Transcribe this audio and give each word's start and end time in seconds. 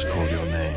Just 0.00 0.14
call 0.14 0.26
your 0.28 0.46
name. 0.46 0.76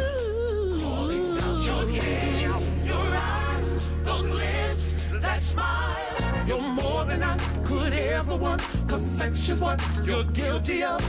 Your 2.86 3.16
eyes, 3.16 3.90
those 4.04 4.30
lips, 4.30 4.96
that 5.22 5.42
smile. 5.42 6.46
You're 6.46 6.62
more 6.62 7.06
than 7.06 7.24
I 7.24 7.38
could 7.64 7.94
ever 7.94 8.36
want. 8.36 8.62
Perfection's 8.86 9.62
what 9.62 9.82
you're 10.04 10.26
guilty 10.26 10.84
of. 10.84 11.00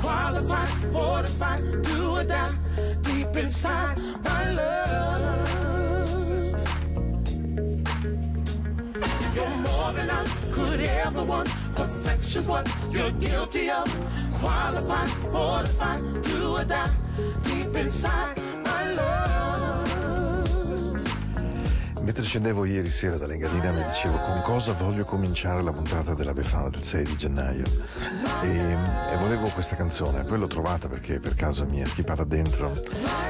Qualified, 0.00 0.68
fortified, 0.92 1.82
do 1.82 2.10
or 2.16 2.24
die. 2.24 2.50
Deep 3.02 3.36
inside, 3.36 4.00
my 4.24 4.50
love. 4.50 5.48
You're 9.36 9.56
more 9.68 9.92
than 9.92 10.10
I 10.10 10.24
could 10.50 10.80
ever 10.80 11.22
want. 11.22 11.48
Perfection's 11.76 12.48
what 12.48 12.68
you're 12.90 13.12
guilty 13.12 13.70
of. 13.70 13.86
Qualified, 14.40 15.08
fortified, 15.30 16.22
do 16.22 16.56
or 16.56 16.64
die. 16.64 16.99
Deep 17.60 17.76
inside, 17.76 18.40
my 18.64 18.94
love. 18.94 19.20
Mentre 22.00 22.22
scendevo 22.24 22.64
ieri 22.64 22.88
sera 22.88 23.16
dall'Engadina 23.16 23.70
mi 23.70 23.84
dicevo 23.84 24.16
con 24.16 24.40
cosa 24.40 24.72
voglio 24.72 25.04
cominciare 25.04 25.62
la 25.62 25.70
puntata 25.70 26.14
della 26.14 26.32
Befana 26.32 26.70
del 26.70 26.82
6 26.82 27.04
di 27.04 27.16
gennaio? 27.16 27.64
E, 28.42 28.48
e 28.48 29.16
volevo 29.18 29.48
questa 29.48 29.76
canzone, 29.76 30.24
poi 30.24 30.38
l'ho 30.38 30.46
trovata 30.46 30.88
perché 30.88 31.20
per 31.20 31.34
caso 31.34 31.66
mi 31.66 31.80
è 31.80 31.84
schippata 31.84 32.24
dentro. 32.24 32.72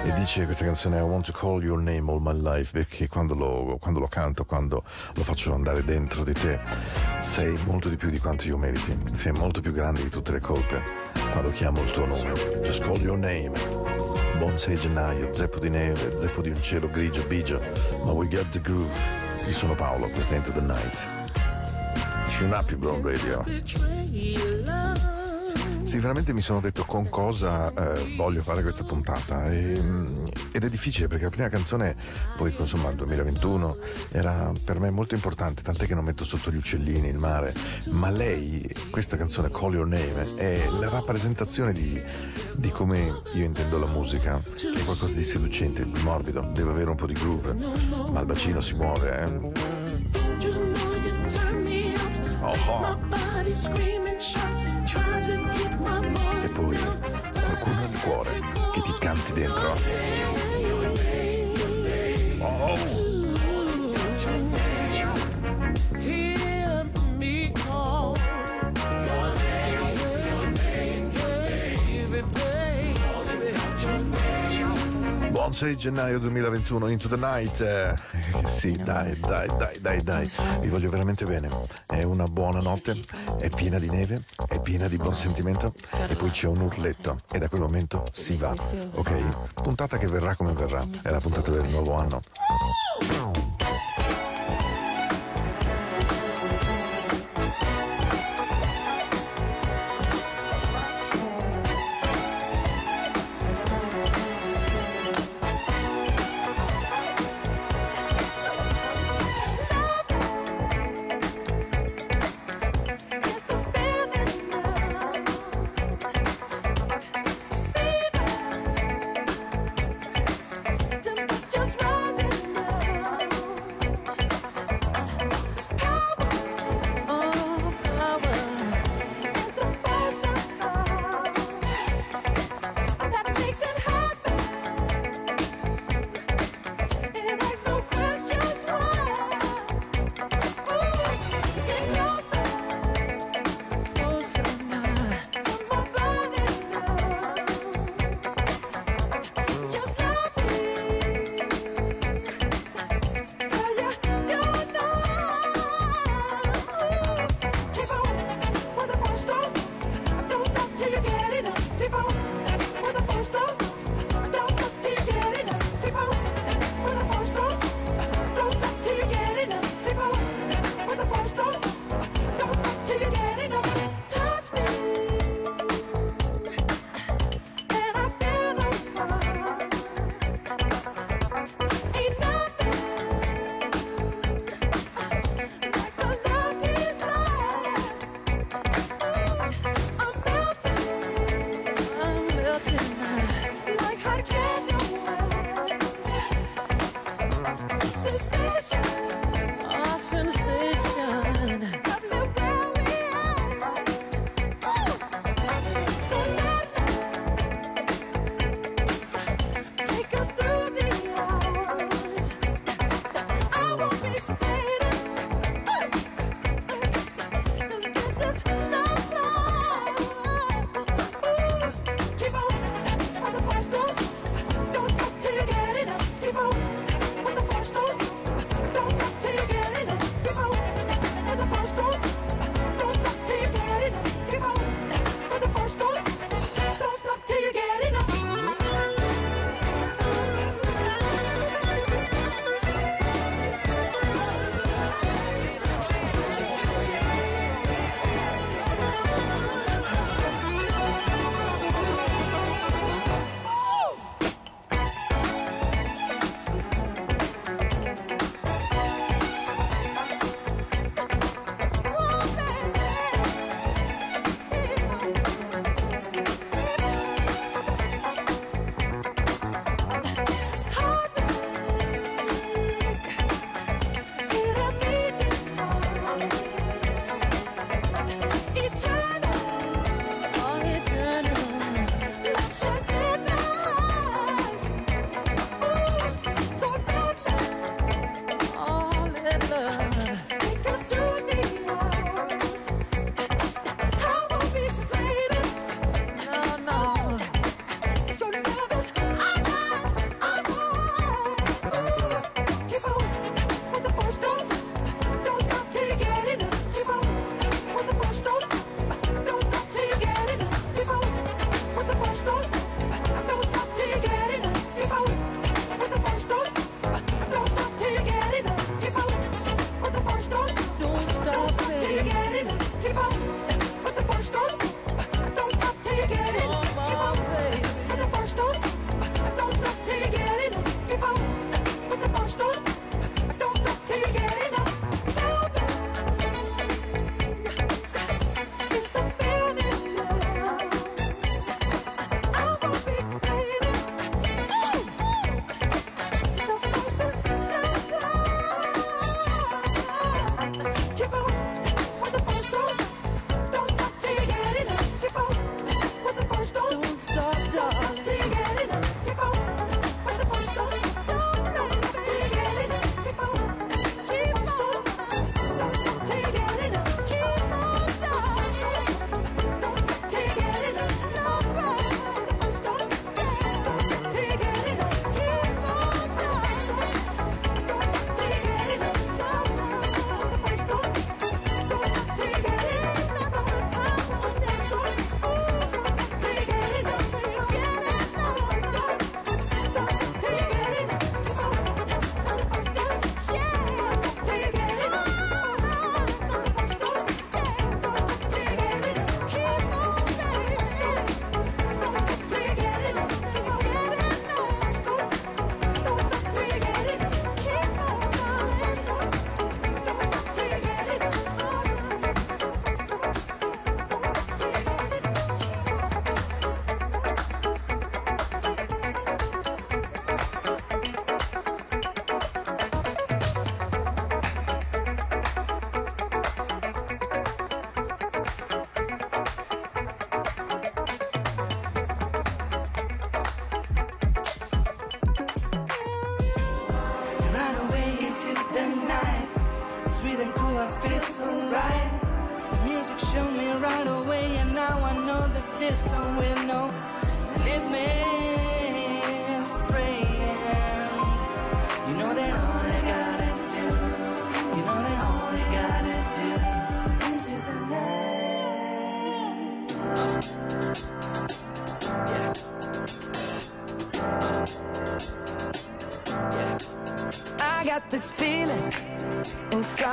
E 0.04 0.14
dice 0.14 0.44
questa 0.44 0.64
canzone 0.64 0.98
I 0.98 1.02
want 1.02 1.26
to 1.26 1.32
call 1.32 1.60
your 1.60 1.80
name 1.80 2.08
all 2.08 2.20
my 2.22 2.40
life 2.40 2.70
perché 2.70 3.08
quando 3.08 3.34
lo, 3.34 3.78
quando 3.80 3.98
lo 3.98 4.06
canto, 4.06 4.44
quando 4.44 4.84
lo 5.14 5.22
faccio 5.24 5.52
andare 5.52 5.84
dentro 5.84 6.22
di 6.22 6.32
te 6.32 6.60
sei 7.20 7.58
molto 7.64 7.88
di 7.88 7.96
più 7.96 8.08
di 8.08 8.18
quanto 8.20 8.46
io 8.46 8.56
meriti, 8.56 8.96
sei 9.12 9.32
molto 9.32 9.60
più 9.60 9.72
grande 9.72 10.04
di 10.04 10.08
tutte 10.08 10.30
le 10.30 10.40
colpe 10.40 10.82
quando 11.32 11.50
chiamo 11.50 11.82
il 11.82 11.90
tuo 11.90 12.06
nome, 12.06 12.32
just 12.62 12.82
call 12.82 13.00
your 13.00 13.18
name 13.18 13.99
Buon 14.38 14.58
6 14.58 14.76
gennaio, 14.76 15.32
zeppo 15.32 15.58
di 15.58 15.68
neve, 15.68 16.16
zeppo 16.16 16.40
di 16.40 16.48
un 16.48 16.62
cielo 16.62 16.88
grigio 16.88 17.22
bigio, 17.26 17.60
ma 18.04 18.12
we 18.12 18.26
got 18.26 18.48
the 18.50 18.60
groove. 18.60 18.90
Io 19.46 19.52
sono 19.54 19.74
Paolo, 19.74 20.08
questa 20.08 20.34
è 20.34 20.36
Into 20.38 20.52
the 20.52 20.60
Night. 20.60 21.06
Tune 22.38 22.54
up, 22.54 22.74
Brown 22.74 23.02
Radio. 23.02 23.44
Sì, 25.90 25.98
veramente 25.98 26.32
mi 26.32 26.40
sono 26.40 26.60
detto 26.60 26.84
con 26.84 27.08
cosa 27.08 27.74
eh, 27.74 28.14
voglio 28.14 28.42
fare 28.42 28.62
questa 28.62 28.84
puntata 28.84 29.50
e, 29.50 29.76
mm, 29.76 30.26
ed 30.52 30.62
è 30.62 30.70
difficile 30.70 31.08
perché 31.08 31.24
la 31.24 31.30
prima 31.30 31.48
canzone, 31.48 31.96
poi 32.36 32.54
insomma 32.56 32.90
il 32.90 32.94
2021, 32.94 33.76
era 34.12 34.52
per 34.64 34.78
me 34.78 34.90
molto 34.90 35.16
importante, 35.16 35.62
tant'è 35.62 35.88
che 35.88 35.96
non 35.96 36.04
metto 36.04 36.22
sotto 36.22 36.52
gli 36.52 36.56
uccellini, 36.56 37.08
il 37.08 37.18
mare, 37.18 37.52
ma 37.90 38.08
lei, 38.08 38.72
questa 38.88 39.16
canzone 39.16 39.50
Call 39.50 39.72
Your 39.72 39.88
Name, 39.88 40.36
è 40.36 40.64
la 40.78 40.90
rappresentazione 40.90 41.72
di, 41.72 42.00
di 42.54 42.70
come 42.70 43.22
io 43.32 43.44
intendo 43.44 43.76
la 43.76 43.88
musica, 43.88 44.40
che 44.54 44.70
è 44.70 44.84
qualcosa 44.84 45.14
di 45.14 45.24
seducente, 45.24 45.90
di 45.90 46.02
morbido, 46.02 46.48
deve 46.54 46.70
avere 46.70 46.90
un 46.90 46.96
po' 46.96 47.06
di 47.06 47.14
groove, 47.14 47.52
ma 48.12 48.20
il 48.20 48.26
bacino 48.26 48.60
si 48.60 48.74
muove, 48.74 49.18
eh. 49.18 49.26
Oh, 52.42 52.54
oh. 52.68 52.98
E 54.92 56.48
poi 56.48 56.76
qualcuno 56.76 57.80
nel 57.80 58.00
cuore 58.00 58.40
che 58.72 58.82
ti 58.82 58.92
canti 58.98 59.32
dentro. 59.34 59.76
Oh, 62.40 63.10
buon 75.50 75.54
6 75.54 75.76
gennaio 75.76 76.18
2021, 76.20 76.88
Into 76.88 77.08
the 77.08 77.16
Night. 77.16 77.60
Eh, 77.60 77.94
sì, 78.46 78.72
dai, 78.72 79.18
dai, 79.18 79.48
dai, 79.56 79.80
dai, 79.80 80.02
dai. 80.02 80.30
Vi 80.60 80.68
voglio 80.68 80.88
veramente 80.90 81.24
bene. 81.24 81.48
È 81.86 82.02
una 82.04 82.24
buona 82.24 82.60
notte, 82.60 83.00
è 83.40 83.48
piena 83.48 83.78
di 83.78 83.88
neve, 83.88 84.22
è 84.46 84.60
piena 84.60 84.86
di 84.86 84.98
buon 84.98 85.14
sentimento 85.14 85.72
e 86.08 86.14
poi 86.14 86.30
c'è 86.30 86.46
un 86.46 86.60
urletto 86.60 87.16
e 87.32 87.38
da 87.38 87.48
quel 87.48 87.62
momento 87.62 88.04
si 88.12 88.36
va. 88.36 88.54
Ok? 88.94 89.52
Puntata 89.54 89.96
che 89.96 90.06
verrà 90.06 90.36
come 90.36 90.52
verrà. 90.52 90.86
È 91.02 91.10
la 91.10 91.20
puntata 91.20 91.50
del 91.50 91.66
nuovo 91.68 91.94
anno. 91.94 92.20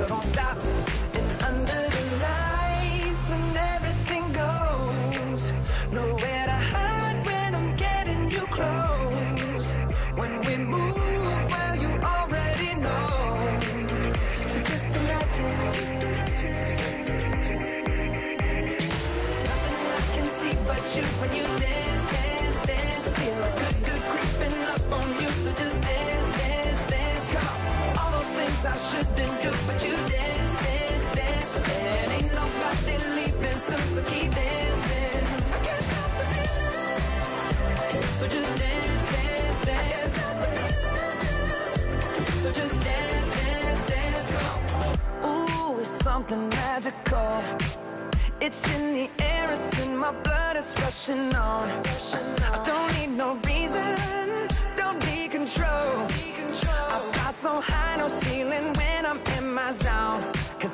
so 0.00 0.06
don't 0.06 0.24
stop. 0.24 0.56
And 1.18 1.28
under 1.48 1.82
the 1.96 2.04
lights, 2.24 3.28
when 3.28 3.56
everything 3.74 4.24
goes, 4.32 5.52
nowhere 5.92 6.44
to 6.50 6.58
hide 6.72 7.18
when 7.26 7.54
I'm 7.54 7.76
getting 7.76 8.30
you 8.30 8.44
close. 8.56 9.74
When 10.20 10.32
we 10.46 10.56
move, 10.56 11.40
well, 11.52 11.76
you 11.84 11.90
already 12.14 12.70
know. 12.80 13.60
So 14.46 14.58
just 14.70 14.86
imagine. 15.00 15.56
Nothing 19.48 19.86
I 19.98 20.02
can 20.14 20.26
see 20.26 20.54
but 20.66 20.84
you 20.96 21.04
when 21.20 21.30
you 21.36 21.44
dance, 21.58 21.79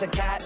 a 0.06 0.08
cat 0.08 0.45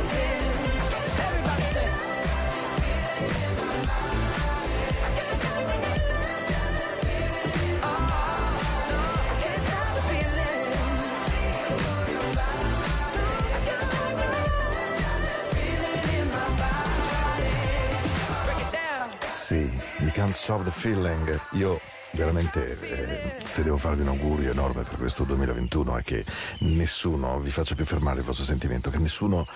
Can't 20.21 20.35
Stop 20.35 20.63
the 20.65 20.69
Feeling. 20.69 21.39
Io 21.53 21.81
veramente, 22.11 22.77
eh, 22.79 23.43
se 23.43 23.63
devo 23.63 23.77
farvi 23.77 24.01
un 24.01 24.09
augurio 24.09 24.51
enorme 24.51 24.83
per 24.83 24.97
questo 24.97 25.23
2021 25.23 25.97
è 25.97 26.03
che 26.03 26.23
nessuno 26.59 27.39
vi 27.39 27.49
faccia 27.49 27.73
più 27.73 27.85
fermare 27.85 28.19
il 28.19 28.25
vostro 28.25 28.45
sentimento, 28.45 28.91
che 28.91 28.99
nessuno... 28.99 29.47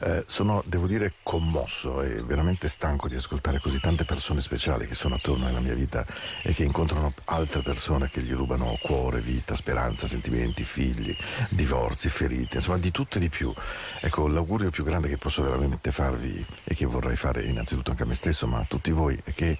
eh, 0.00 0.24
sono, 0.26 0.62
devo 0.66 0.86
dire, 0.86 1.14
commosso 1.22 2.02
e 2.02 2.22
veramente 2.22 2.68
stanco 2.68 3.08
di 3.08 3.16
ascoltare 3.16 3.58
così 3.60 3.80
tante 3.80 4.04
persone 4.04 4.40
speciali 4.40 4.86
che 4.86 4.94
sono 4.94 5.14
attorno 5.14 5.46
alla 5.46 5.60
mia 5.60 5.74
vita 5.74 6.06
e 6.42 6.52
che 6.52 6.64
incontrano 6.64 7.14
altre 7.26 7.62
persone 7.62 8.08
che 8.08 8.22
gli 8.22 8.32
rubano 8.32 8.78
cuore, 8.82 9.20
vita, 9.20 9.54
speranza, 9.54 10.06
sentimenti, 10.06 10.64
figli, 10.64 11.16
divorzi, 11.48 12.08
ferite, 12.08 12.56
insomma 12.56 12.78
di 12.78 12.90
tutto 12.90 13.18
e 13.18 13.20
di 13.20 13.28
più. 13.28 13.52
Ecco, 14.00 14.28
l'augurio 14.28 14.70
più 14.70 14.84
grande 14.84 15.08
che 15.08 15.18
posso 15.18 15.42
veramente 15.42 15.90
farvi 15.90 16.44
e 16.64 16.74
che 16.74 16.86
vorrei 16.86 17.16
fare 17.16 17.44
innanzitutto 17.44 17.90
anche 17.90 18.02
a 18.02 18.06
me 18.06 18.14
stesso, 18.14 18.46
ma 18.46 18.58
a 18.58 18.64
tutti 18.64 18.90
voi, 18.90 19.20
è 19.24 19.32
che 19.32 19.58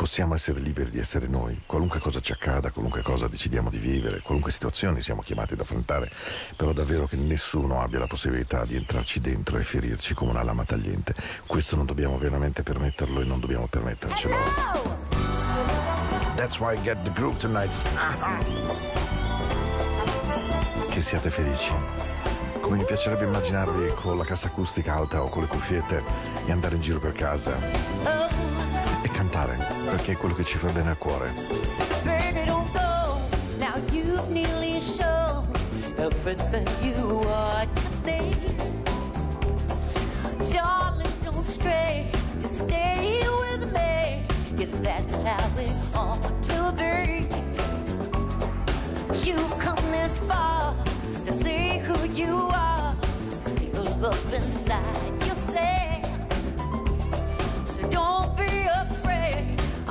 possiamo 0.00 0.34
essere 0.34 0.60
liberi 0.60 0.88
di 0.88 0.98
essere 0.98 1.26
noi, 1.26 1.60
qualunque 1.66 2.00
cosa 2.00 2.20
ci 2.20 2.32
accada, 2.32 2.70
qualunque 2.70 3.02
cosa 3.02 3.28
decidiamo 3.28 3.68
di 3.68 3.76
vivere, 3.76 4.20
qualunque 4.20 4.50
situazione 4.50 5.02
siamo 5.02 5.20
chiamati 5.20 5.52
ad 5.52 5.60
affrontare, 5.60 6.10
però 6.56 6.72
davvero 6.72 7.06
che 7.06 7.16
nessuno 7.16 7.82
abbia 7.82 7.98
la 7.98 8.06
possibilità 8.06 8.64
di 8.64 8.76
entrarci 8.76 9.20
dentro 9.20 9.58
e 9.58 9.62
ferirci 9.62 10.14
come 10.14 10.30
una 10.30 10.42
lama 10.42 10.64
tagliente. 10.64 11.14
Questo 11.44 11.76
non 11.76 11.84
dobbiamo 11.84 12.16
veramente 12.16 12.62
permetterlo 12.62 13.20
e 13.20 13.24
non 13.24 13.40
dobbiamo 13.40 13.66
permettercelo. 13.66 14.34
That's 16.34 16.58
why 16.58 16.78
I 16.78 16.80
get 16.80 16.96
the 17.02 17.10
groove 17.12 17.36
tonight. 17.36 17.74
Che 20.88 21.00
siate 21.02 21.28
felici. 21.28 21.74
come 22.62 22.76
mi 22.76 22.84
piacerebbe 22.84 23.24
immaginarvi 23.24 23.92
con 23.96 24.16
la 24.16 24.24
cassa 24.24 24.46
acustica 24.46 24.94
alta 24.94 25.22
o 25.22 25.28
con 25.28 25.42
le 25.42 25.48
cuffiette 25.48 26.02
e 26.46 26.52
andare 26.52 26.76
in 26.76 26.80
giro 26.80 27.00
per 27.00 27.12
casa 27.12 28.30
cantare, 29.20 29.58
perché 29.84 30.12
è 30.12 30.16
quello 30.16 30.34
che 30.34 30.44
ci 30.44 30.56
fa 30.56 30.68
bene 30.68 30.90
al 30.90 30.96
cuore. 30.96 31.30
Baby, 32.04 32.46
don't 32.46 32.72
go. 32.72 33.18
Now 33.58 33.76
you've 33.92 34.30
nearly 34.30 34.80
shown 34.80 35.46
everything 35.98 36.66
you 36.80 37.20
are 37.28 37.66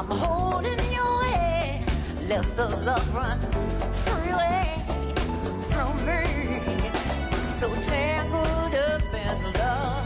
holding 0.09 0.79
your 0.91 1.23
hand. 1.23 1.85
Let 2.27 2.45
the 2.55 2.67
love 2.85 3.15
run 3.15 3.39
freely 4.03 4.67
from 5.71 5.93
me. 6.05 6.23
So 7.59 7.67
tangled 7.81 8.75
up 8.89 9.13
in 9.25 9.37
love. 9.59 10.05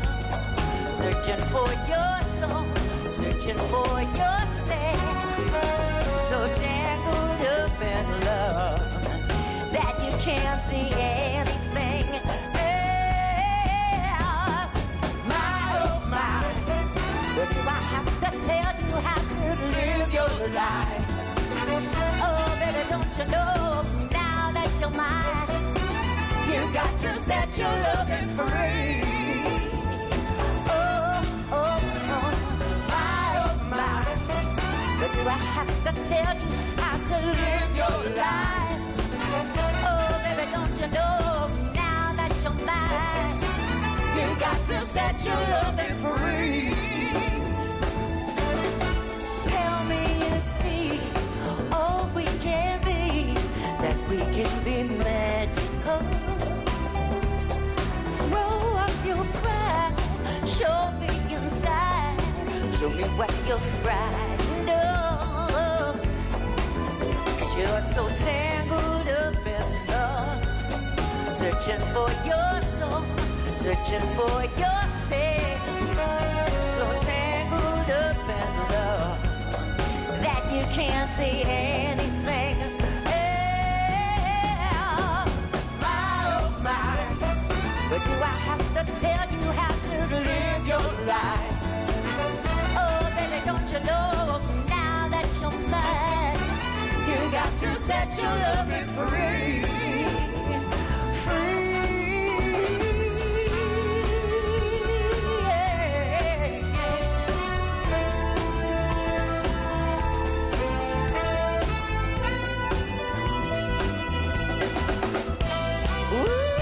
Searching 0.96 1.44
for 1.54 1.70
your 1.92 2.14
soul. 2.38 2.66
Searching 3.12 3.60
for 3.72 4.02
yourself. 4.20 5.50
So 6.30 6.38
tangled 6.54 7.42
up 7.60 7.82
in 7.82 8.06
love 8.26 8.82
that 9.72 9.94
you 10.04 10.12
can't 10.22 10.62
see 10.64 10.90
anything 10.94 11.33
your 20.14 20.30
life? 20.54 21.06
Oh, 22.22 22.58
baby, 22.60 22.84
don't 22.88 23.18
you 23.18 23.26
know 23.32 23.84
now 24.12 24.52
that 24.54 24.72
you're 24.80 24.92
mine? 24.92 25.50
You 26.52 26.62
got 26.72 26.92
to 27.00 27.20
set 27.20 27.58
your 27.58 27.74
loving 27.86 28.30
free. 28.38 29.02
Oh, 30.70 31.24
oh, 31.52 31.80
oh, 32.14 32.32
my, 32.92 33.26
oh, 33.42 33.54
my. 33.72 34.06
But 35.00 35.12
do 35.16 35.22
I 35.28 35.40
have 35.58 35.74
to 35.86 35.92
tell 36.08 36.36
you 36.38 36.58
how 36.78 36.96
to 37.10 37.16
live 37.42 37.72
your 37.82 38.00
life? 38.22 38.82
Oh, 39.90 40.14
baby, 40.24 40.46
don't 40.54 40.76
you 40.80 40.88
know 40.94 41.50
now 41.74 42.14
that 42.20 42.34
you're 42.44 42.60
mine? 42.70 43.38
You 44.16 44.28
got 44.40 44.60
to 44.70 44.86
set 44.86 45.26
your 45.26 45.42
loving 45.54 45.96
free. 46.04 46.93
Show 62.84 62.90
me 62.90 63.04
what 63.16 63.32
you're 63.48 63.66
frightened 63.82 64.70
of. 64.70 65.96
You're 67.56 67.84
so 67.96 68.04
tangled 68.26 69.08
up 69.22 69.48
in 69.58 69.68
love, 69.88 71.38
searching 71.38 71.84
for 71.94 72.10
your 72.28 72.62
soul, 72.62 73.04
searching 73.56 74.08
for 74.18 74.36
yourself. 74.60 75.62
So 76.76 76.86
tangled 77.08 77.90
up 78.04 78.30
in 78.40 78.52
love 78.74 79.18
that 80.22 80.44
you 80.52 80.64
can't 80.76 81.10
see 81.10 81.44
set 97.86 98.16
your 98.18 98.26
loving 98.28 98.88
free. 98.96 99.66
Free. 101.24 101.74
Ooh. 116.14 116.54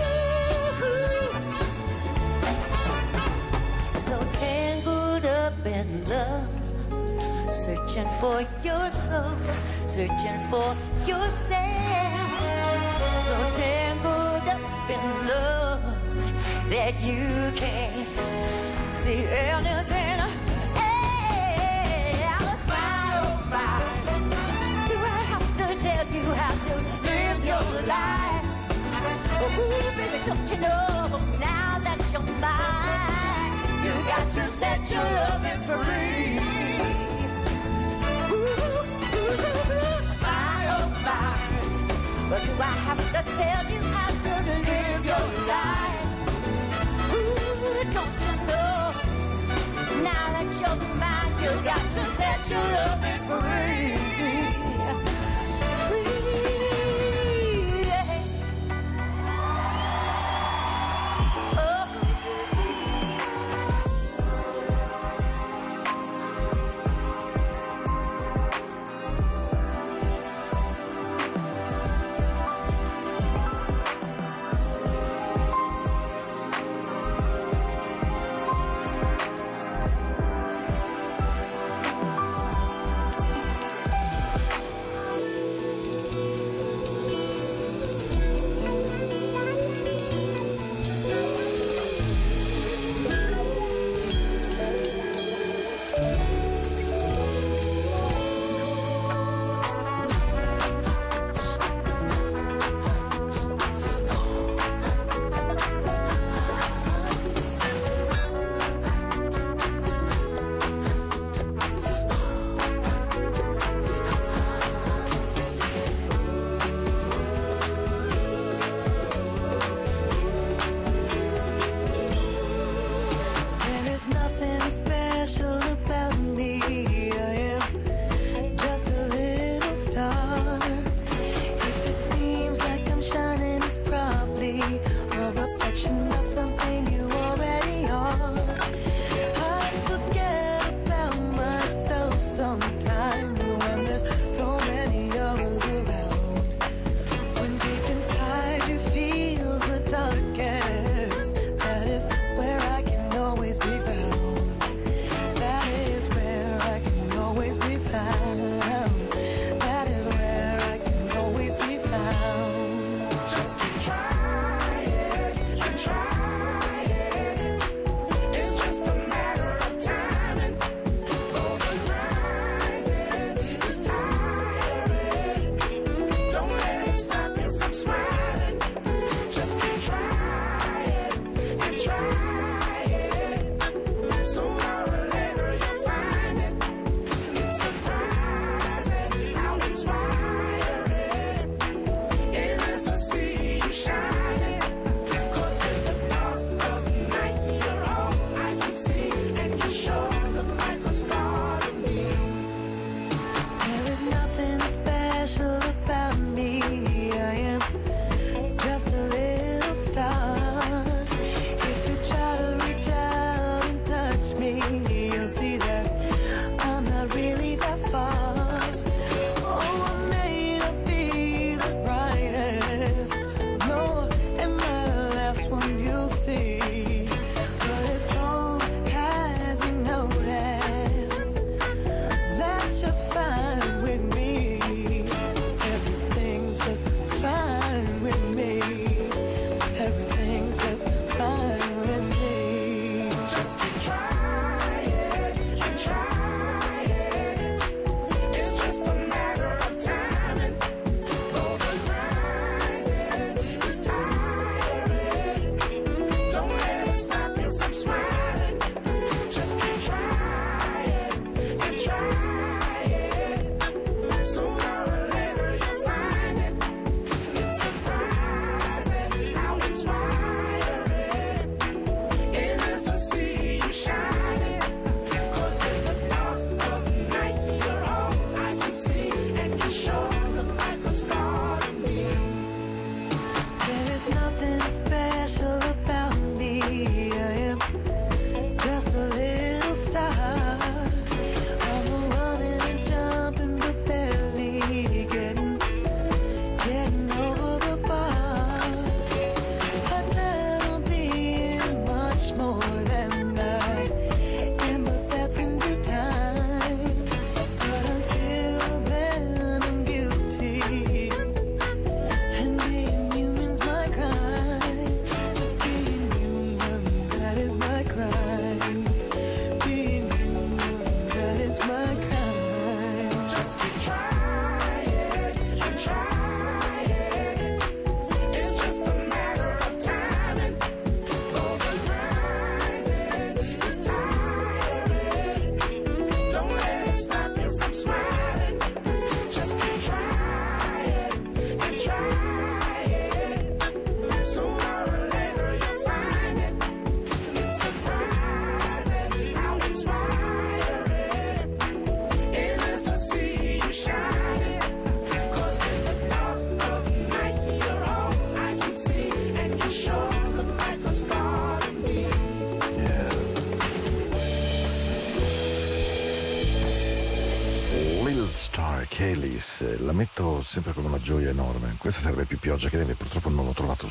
So 3.96 4.16
tangled 4.32 5.26
up 5.26 5.54
in 5.68 5.88
love, 6.10 6.50
searching 7.54 8.10
for 8.20 8.42
your 8.64 8.92
soul, 8.92 9.38
searching 9.86 10.40
for 10.50 10.76
So 13.26 13.36
tangled 13.58 14.48
up 14.48 14.90
in 14.90 15.04
love 15.28 15.82
that 16.70 16.94
you 17.02 17.28
can't 17.56 18.08
see 18.94 19.26
anything. 19.26 20.20
My, 22.68 23.18
oh 23.18 23.34
my. 23.50 23.68
Do 24.88 24.96
I 24.98 25.22
have 25.34 25.48
to 25.58 25.66
tell 25.82 26.06
you 26.14 26.24
how 26.36 26.54
to 26.66 26.74
live 27.08 27.42
your 27.46 27.66
life? 27.88 28.46
Oh, 29.42 29.94
baby, 29.98 30.20
don't 30.26 30.50
you 30.52 30.58
know 30.62 31.20
now 31.40 31.80
that 31.80 32.00
you're 32.12 32.28
mine? 32.40 33.54
You 33.84 33.94
got 34.08 34.28
to 34.34 34.44
set 34.52 34.82
your 34.92 35.04
loving 35.04 35.62
free. 35.66 36.81
I 42.62 42.68
have 42.88 43.04
to 43.16 43.22
tell 43.34 43.64
you 43.72 43.82
how 43.96 44.12
to 44.12 44.34
live 44.70 45.04
your 45.04 45.28
life? 45.50 46.06
Ooh, 47.12 47.84
don't 47.98 48.20
you 48.26 48.36
know? 48.50 48.94
Now 50.04 50.26
that 50.36 50.50
you're 50.62 50.80
you 51.42 51.52
got 51.64 51.82
to 51.82 52.06
set 52.18 52.50
your 52.52 52.62
free. 52.62 53.98
Free, 53.98 54.11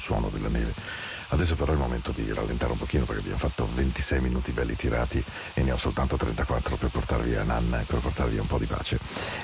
suono 0.01 0.29
della 0.31 0.49
neve. 0.49 0.75
Adesso 1.33 1.55
però 1.55 1.71
è 1.71 1.75
il 1.75 1.81
momento 1.81 2.11
di 2.11 2.33
rallentare 2.33 2.73
un 2.73 2.79
pochino 2.79 3.05
perché 3.05 3.21
abbiamo 3.21 3.39
fatto 3.39 3.69
26 3.75 4.21
minuti 4.21 4.51
belli 4.51 4.75
tirati 4.75 5.23
e 5.55 5.63
ne 5.63 5.71
ho 5.71 5.77
soltanto 5.77 6.17
34 6.17 6.75
per 6.75 6.89
portarvi 6.89 7.37
a 7.37 7.45
Nanna 7.45 7.81
e 7.81 7.85
per 7.85 8.01
portarvi 8.01 8.39
un 8.39 8.49
po' 8.49 8.59
di 8.59 8.67
pace. 8.67 8.99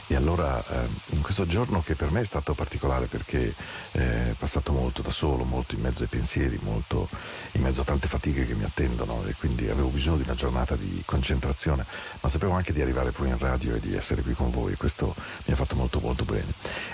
E 0.09 0.17
allora 0.17 0.59
eh, 0.69 0.89
in 1.11 1.23
questo 1.23 1.47
giorno 1.47 1.83
che 1.83 1.95
per 1.95 2.11
me 2.11 2.23
è 2.23 2.25
stato 2.25 2.55
particolare 2.55 3.07
perché 3.07 3.55
eh, 3.93 4.31
è 4.31 4.35
passato 4.37 4.73
molto 4.73 5.01
da 5.01 5.11
solo, 5.11 5.45
molto 5.45 5.77
in 5.77 5.83
mezzo 5.83 6.03
ai 6.03 6.09
pensieri, 6.09 6.59
molto 6.61 7.09
in 7.53 7.63
mezzo 7.63 7.83
a 7.83 7.85
tante 7.85 8.09
fatiche 8.09 8.45
che 8.45 8.55
mi 8.55 8.65
attendono 8.65 9.23
e 9.25 9.35
quindi 9.39 9.69
avevo 9.69 9.89
bisogno 9.89 10.17
di 10.17 10.25
una 10.25 10.35
giornata 10.35 10.75
di 10.75 11.03
concentrazione, 11.05 11.87
ma 12.21 12.29
sapevo 12.29 12.53
anche 12.53 12.73
di 12.73 12.83
arrivare 12.83 13.13
poi 13.13 13.29
in 13.29 13.39
radio 13.39 13.77
e 13.77 13.81
di 13.81 13.95
essere 13.95 14.23
qui 14.23 14.35
con 14.35 14.51
voi 14.51 14.73
e 14.73 14.77
questo 14.77 15.15
mi 15.45 15.53
ha 15.53 15.57
fatto 15.57 15.77
molto 15.77 16.01
molto 16.01 16.25
bene. 16.25 16.53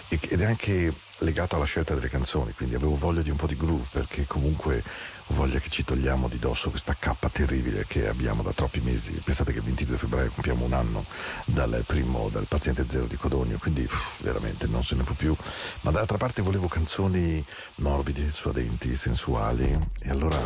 Ed 0.09 0.39
è 0.39 0.45
anche 0.45 0.93
legato 1.23 1.57
alla 1.57 1.65
scelta 1.65 1.95
delle 1.95 2.09
canzoni, 2.09 2.53
quindi 2.53 2.75
avevo 2.75 2.97
voglia 2.97 3.23
di 3.23 3.31
un 3.31 3.37
po' 3.37 3.47
di 3.47 3.57
groove 3.57 3.87
perché 3.91 4.27
comunque 4.27 4.83
ho 5.27 5.35
voglia 5.35 5.59
che 5.59 5.71
ci 5.71 5.85
togliamo 5.85 6.29
di 6.29 6.39
dosso 6.39 6.71
questa 6.71 6.97
cappa 6.99 7.29
terribile 7.29 7.85
che 7.87 8.09
abbiamo 8.09 8.43
da 8.43 8.53
troppi 8.53 8.81
mesi. 8.81 9.13
Pensate 9.25 9.53
che 9.53 9.59
il 9.59 9.65
22 9.65 9.97
febbraio 9.97 10.31
compiamo 10.31 10.65
un 10.65 10.73
anno 10.73 11.05
dal 11.45 11.85
primo, 11.87 12.29
dal 12.31 12.47
paziente 12.47 12.87
zero 12.87 13.07
di 13.07 13.17
Codogno, 13.17 13.57
quindi 13.59 13.83
pff, 13.83 14.23
veramente 14.23 14.67
non 14.67 14.83
se 14.83 14.95
ne 14.95 15.05
può 15.05 15.15
più. 15.15 15.35
Ma 15.83 15.91
dall'altra 15.91 16.19
parte 16.19 16.43
volevo 16.43 16.69
canzoni 16.69 17.45
morbide, 17.77 18.31
suadenti, 18.31 18.97
sensuali 18.97 19.79
e 20.03 20.11
allora 20.11 20.39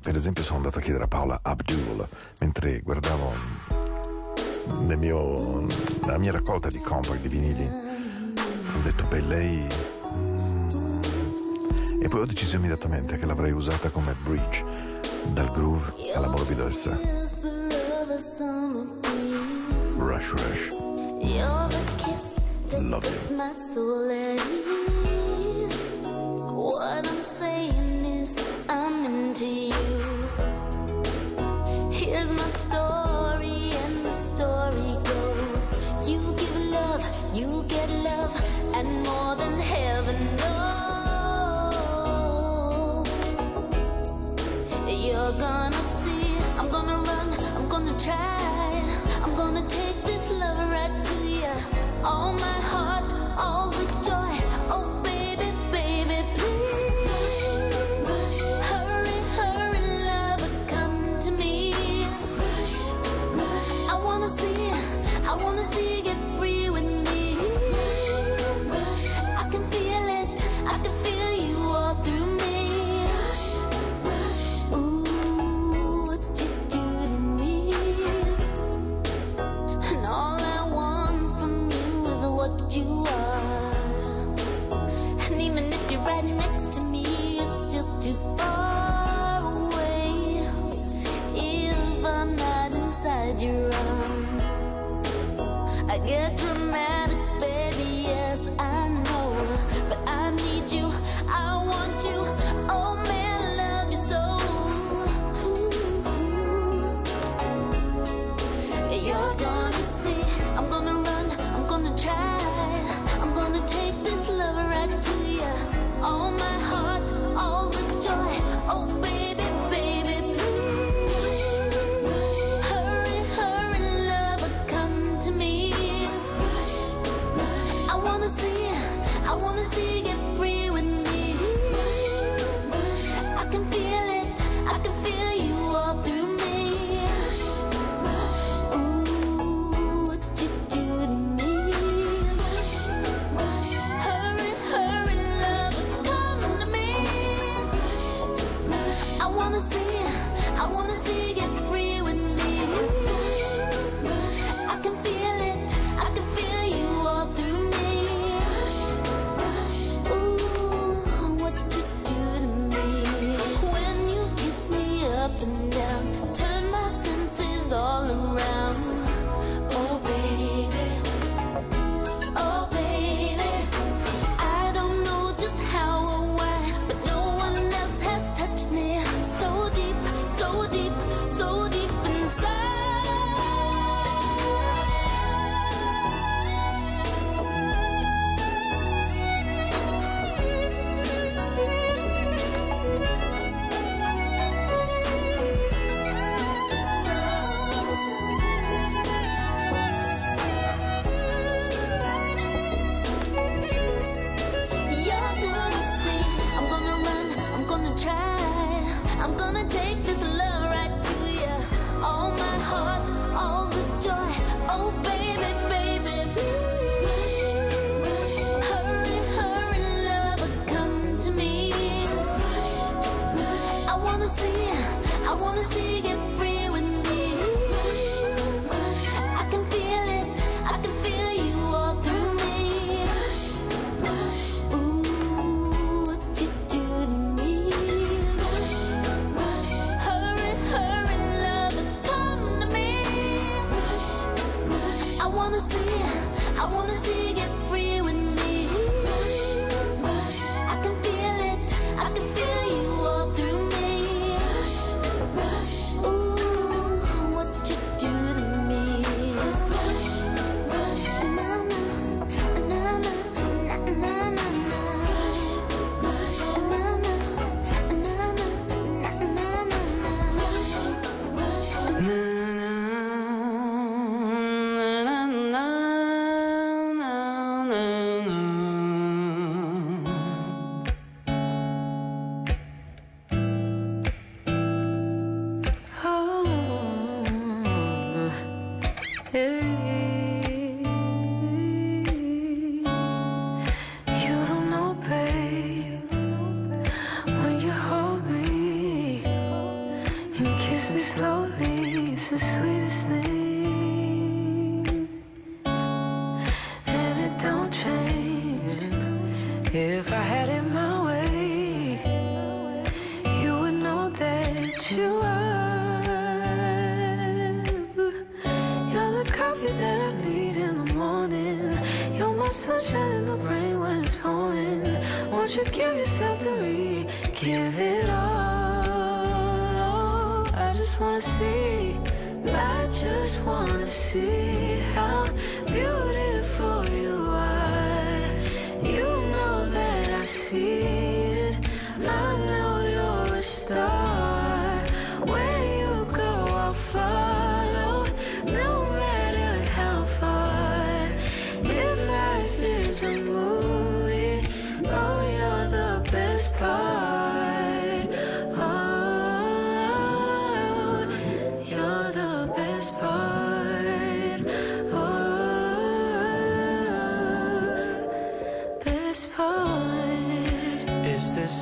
per 0.00 0.16
esempio 0.16 0.42
sono 0.42 0.58
andato 0.58 0.78
a 0.78 0.82
chiedere 0.82 1.04
a 1.04 1.08
Paola 1.08 1.38
Abdul 1.42 2.06
mentre 2.40 2.80
guardavo 2.80 3.32
mio, 4.96 5.66
nella 6.02 6.18
mia 6.18 6.32
raccolta 6.32 6.68
di 6.68 6.78
compact 6.80 7.20
di 7.20 7.28
vinili 7.28 7.83
ho 8.76 8.80
detto, 8.82 9.04
beh, 9.04 9.20
lei... 9.20 9.66
Mm. 10.14 10.68
E 12.00 12.08
poi 12.08 12.20
ho 12.20 12.26
deciso 12.26 12.56
immediatamente 12.56 13.16
che 13.16 13.26
l'avrei 13.26 13.52
usata 13.52 13.90
come 13.90 14.14
bridge, 14.24 14.64
dal 15.32 15.50
groove 15.50 15.92
alla 16.14 16.28
morbidezza. 16.28 16.98
Rush 19.96 20.32
Rush. 20.32 20.68
Love 22.80 23.06
you. 23.06 23.14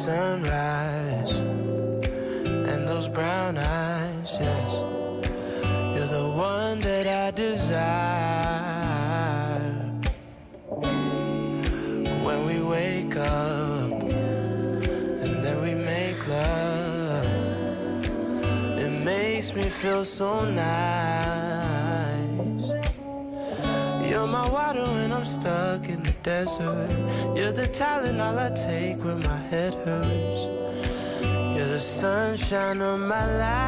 sunrise 0.02 1.38
and 2.70 2.88
those 2.88 3.06
brown 3.06 3.56
eyes, 3.56 4.36
yes. 4.40 4.72
You're 5.94 6.12
the 6.20 6.28
one 6.36 6.80
that 6.80 7.06
I 7.06 7.30
desire. 7.30 7.62
When 12.26 12.46
we 12.46 12.60
wake 12.62 13.14
up 13.14 13.92
and 15.22 15.34
then 15.44 15.62
we 15.62 15.74
make 15.76 16.26
love, 16.26 17.26
it 18.84 18.90
makes 19.04 19.54
me 19.54 19.68
feel 19.68 20.04
so 20.04 20.44
nice. 20.44 21.62
You're 24.10 24.26
my 24.26 24.48
water 24.50 24.82
when 24.82 25.12
I'm 25.12 25.24
stuck 25.24 25.88
in 25.88 26.11
desert. 26.22 26.90
You're 27.36 27.52
the 27.52 27.66
talent 27.66 28.20
all 28.20 28.38
I 28.38 28.50
take 28.50 29.02
when 29.04 29.20
my 29.20 29.36
head 29.50 29.74
hurts. 29.74 30.46
You're 31.56 31.66
the 31.66 31.80
sunshine 31.80 32.80
of 32.80 33.00
my 33.00 33.26
life. 33.38 33.62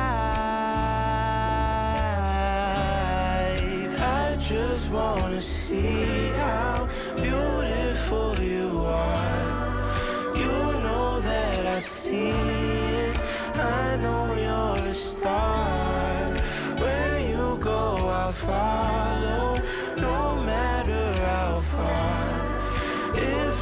I 4.00 4.36
just 4.38 4.90
wanna 4.90 5.40
see 5.40 6.30
how 6.42 6.88
beautiful 7.16 8.36
you 8.40 8.84
are. 8.86 10.36
You 10.36 10.56
know 10.84 11.20
that 11.20 11.66
I 11.66 11.80
see 11.80 12.30
it. 12.30 13.16
I 13.56 13.96
know 13.96 14.34
you're 14.46 14.90
a 14.90 14.94
star 14.94 16.34
Where 16.78 17.20
you 17.20 17.58
go, 17.60 17.96
I'll 18.20 18.32
follow 18.32 19.53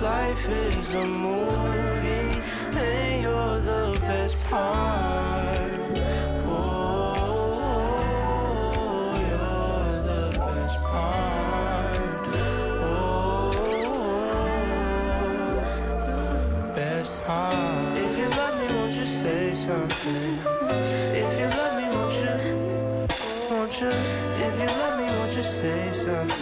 life 0.02 0.48
is 0.48 0.94
a 0.94 1.06
movie, 1.06 2.42
then 2.72 3.22
you're 3.22 3.60
the 3.60 3.96
best 4.00 4.42
part. 4.44 5.96
Oh, 6.44 7.54
you're 9.30 10.02
the 10.10 10.22
best 10.40 10.84
part. 10.86 12.26
Oh, 12.82 13.52
best 16.74 17.14
part. 17.22 17.96
If 17.96 18.18
you 18.18 18.28
love 18.30 18.54
me, 18.60 18.66
won't 18.74 18.94
you 18.94 19.04
say 19.06 19.54
something? 19.54 20.38
If 21.14 21.30
you 21.38 21.48
love 21.58 21.74
me, 21.78 21.86
won't 21.94 22.14
you? 22.24 22.36
Won't 23.50 23.74
you? 23.80 23.94
If 24.46 24.54
you 24.60 24.70
love 24.82 24.94
me, 24.98 25.06
won't 25.16 25.32
you 25.36 25.44
say 25.44 25.92
something? 25.92 26.41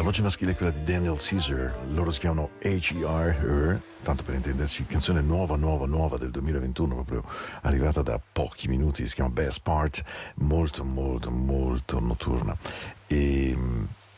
La 0.00 0.06
voce 0.06 0.22
maschile 0.22 0.52
è 0.52 0.56
quella 0.56 0.72
di 0.72 0.82
Daniel 0.82 1.18
Caesar, 1.18 1.76
loro 1.88 2.10
si 2.10 2.20
chiamano 2.20 2.52
H.E.R. 2.62 3.36
Her, 3.44 3.82
tanto 4.02 4.22
per 4.22 4.34
intenderci, 4.34 4.86
canzone 4.86 5.20
nuova, 5.20 5.56
nuova, 5.56 5.84
nuova 5.84 6.16
del 6.16 6.30
2021, 6.30 6.94
proprio 6.94 7.22
arrivata 7.60 8.00
da 8.00 8.18
pochi 8.18 8.68
minuti, 8.68 9.06
si 9.06 9.14
chiama 9.14 9.28
Best 9.28 9.60
Part, 9.60 10.02
molto, 10.36 10.84
molto, 10.84 11.30
molto 11.30 12.00
notturna. 12.00 12.56
E, 13.06 13.54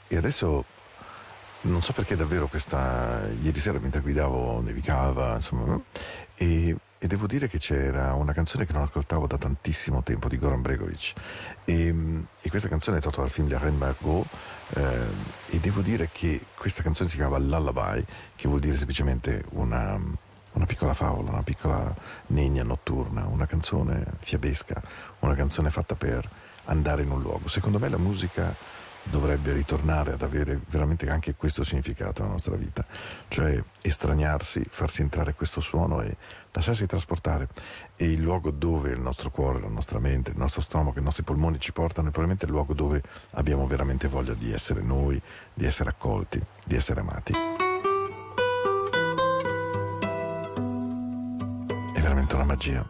e 0.06 0.16
adesso 0.16 0.64
non 1.62 1.82
so 1.82 1.92
perché 1.92 2.14
davvero 2.14 2.46
questa, 2.46 3.28
ieri 3.42 3.58
sera 3.58 3.80
mentre 3.80 4.02
guidavo 4.02 4.60
nevicava, 4.60 5.34
insomma, 5.34 5.80
e 6.36 6.76
e 7.02 7.08
devo 7.08 7.26
dire 7.26 7.48
che 7.48 7.58
c'era 7.58 8.14
una 8.14 8.32
canzone 8.32 8.64
che 8.64 8.72
non 8.72 8.82
ascoltavo 8.82 9.26
da 9.26 9.36
tantissimo 9.36 10.04
tempo 10.04 10.28
di 10.28 10.38
Goran 10.38 10.62
Bregovic 10.62 11.14
e, 11.64 11.92
e 12.40 12.48
questa 12.48 12.68
canzone 12.68 12.98
è 12.98 13.00
tratta 13.00 13.22
dal 13.22 13.30
film 13.30 13.50
La 13.50 13.58
Reine 13.58 13.76
Margot 13.76 14.24
eh, 14.74 15.00
e 15.48 15.58
devo 15.58 15.80
dire 15.80 16.10
che 16.12 16.44
questa 16.54 16.84
canzone 16.84 17.08
si 17.08 17.16
chiamava 17.16 17.38
Lullaby 17.38 18.04
che 18.36 18.46
vuol 18.46 18.60
dire 18.60 18.76
semplicemente 18.76 19.44
una, 19.50 20.00
una 20.52 20.64
piccola 20.64 20.94
favola, 20.94 21.30
una 21.30 21.42
piccola 21.42 21.92
negna 22.28 22.62
notturna, 22.62 23.26
una 23.26 23.46
canzone 23.46 24.04
fiabesca, 24.20 24.80
una 25.18 25.34
canzone 25.34 25.70
fatta 25.70 25.96
per 25.96 26.30
andare 26.66 27.02
in 27.02 27.10
un 27.10 27.20
luogo. 27.20 27.48
Secondo 27.48 27.80
me 27.80 27.88
la 27.88 27.98
musica 27.98 28.54
dovrebbe 29.02 29.52
ritornare 29.52 30.12
ad 30.12 30.22
avere 30.22 30.60
veramente 30.68 31.10
anche 31.10 31.34
questo 31.34 31.64
significato 31.64 32.22
nella 32.22 32.34
nostra 32.34 32.54
vita, 32.54 32.86
cioè 33.28 33.60
estraniarsi, 33.80 34.64
farsi 34.70 35.02
entrare 35.02 35.34
questo 35.34 35.60
suono 35.60 36.00
e 36.02 36.16
lasciarsi 36.52 36.86
trasportare. 36.86 37.48
E 37.96 38.10
il 38.10 38.20
luogo 38.20 38.50
dove 38.50 38.90
il 38.90 39.00
nostro 39.00 39.30
cuore, 39.30 39.60
la 39.60 39.68
nostra 39.68 39.98
mente, 39.98 40.30
il 40.30 40.38
nostro 40.38 40.60
stomaco, 40.60 40.98
i 40.98 41.02
nostri 41.02 41.22
polmoni 41.22 41.58
ci 41.58 41.72
portano 41.72 42.08
è 42.08 42.10
probabilmente 42.10 42.46
il 42.46 42.52
luogo 42.52 42.74
dove 42.74 43.02
abbiamo 43.32 43.66
veramente 43.66 44.08
voglia 44.08 44.34
di 44.34 44.52
essere 44.52 44.82
noi, 44.82 45.20
di 45.52 45.66
essere 45.66 45.90
accolti, 45.90 46.42
di 46.64 46.76
essere 46.76 47.00
amati. 47.00 47.32
È 51.92 52.00
veramente 52.00 52.34
una 52.34 52.44
magia 52.44 52.86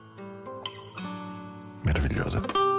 meravigliosa. 1.82 2.71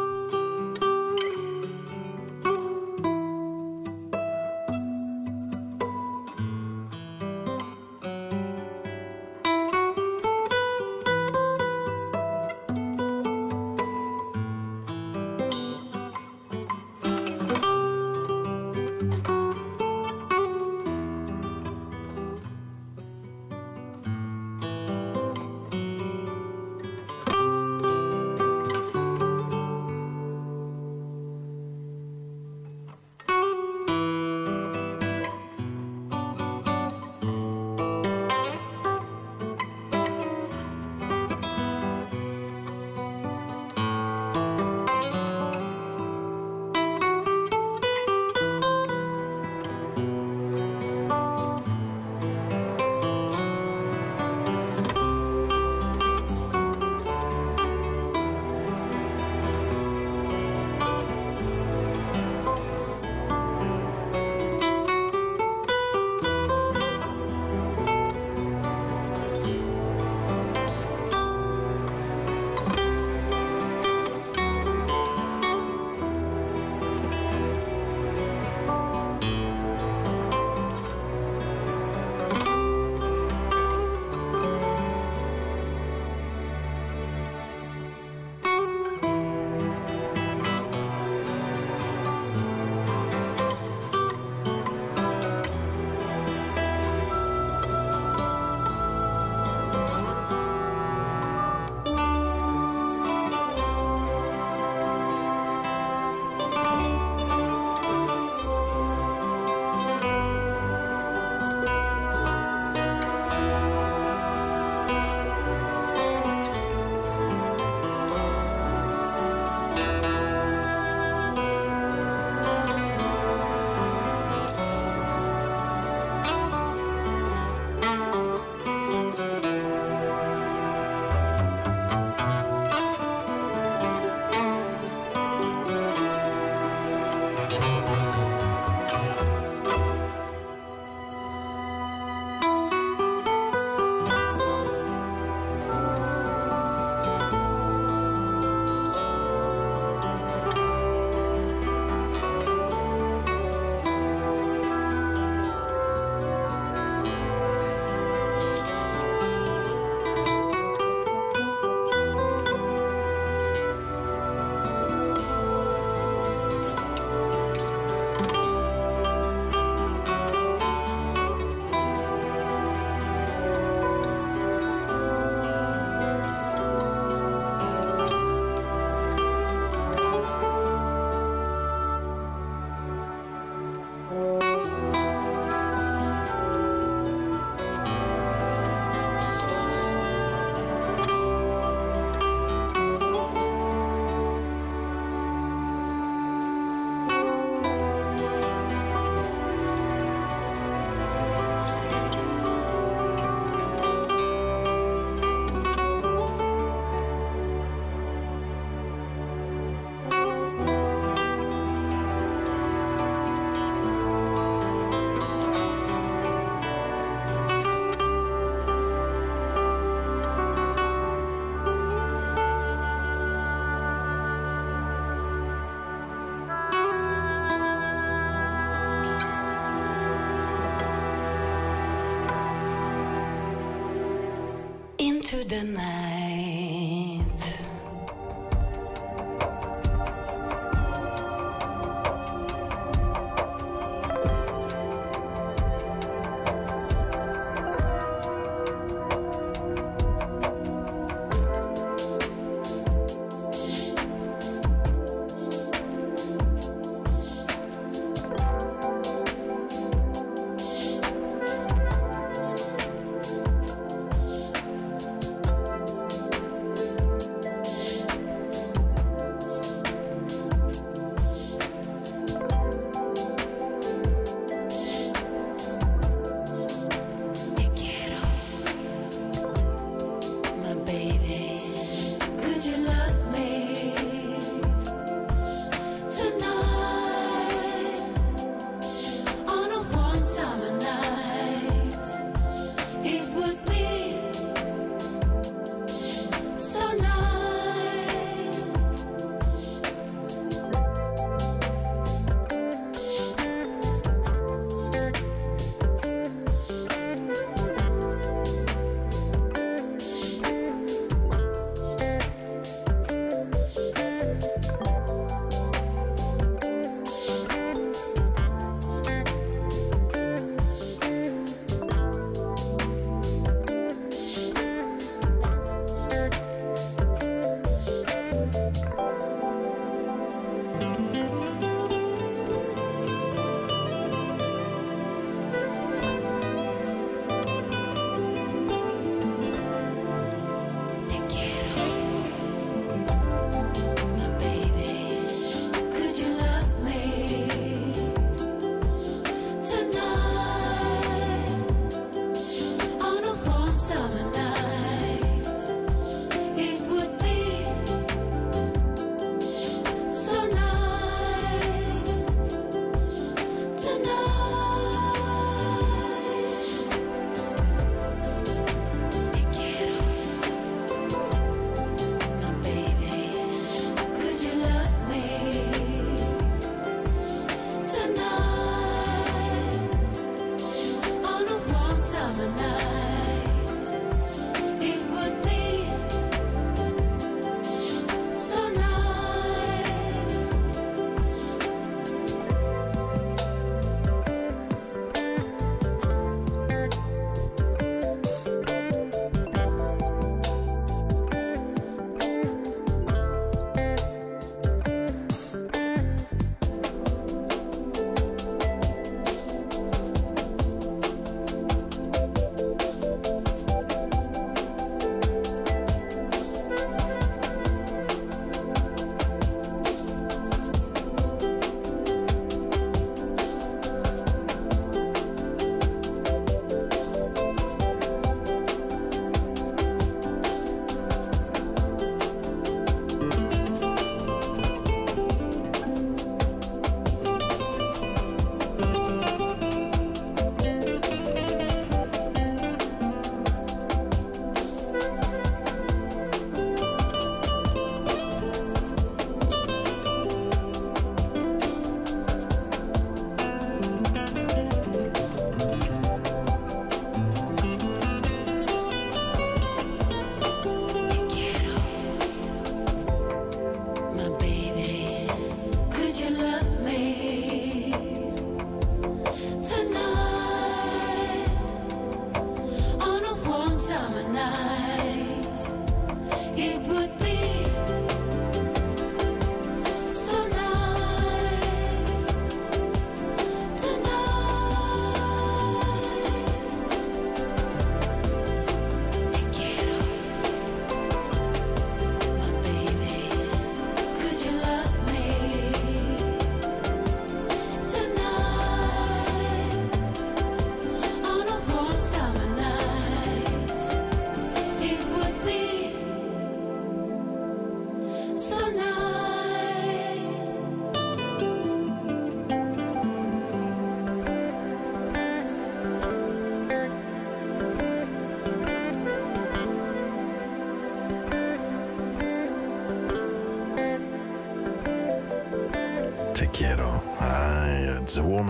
The 235.42 235.64
night. 235.64 236.23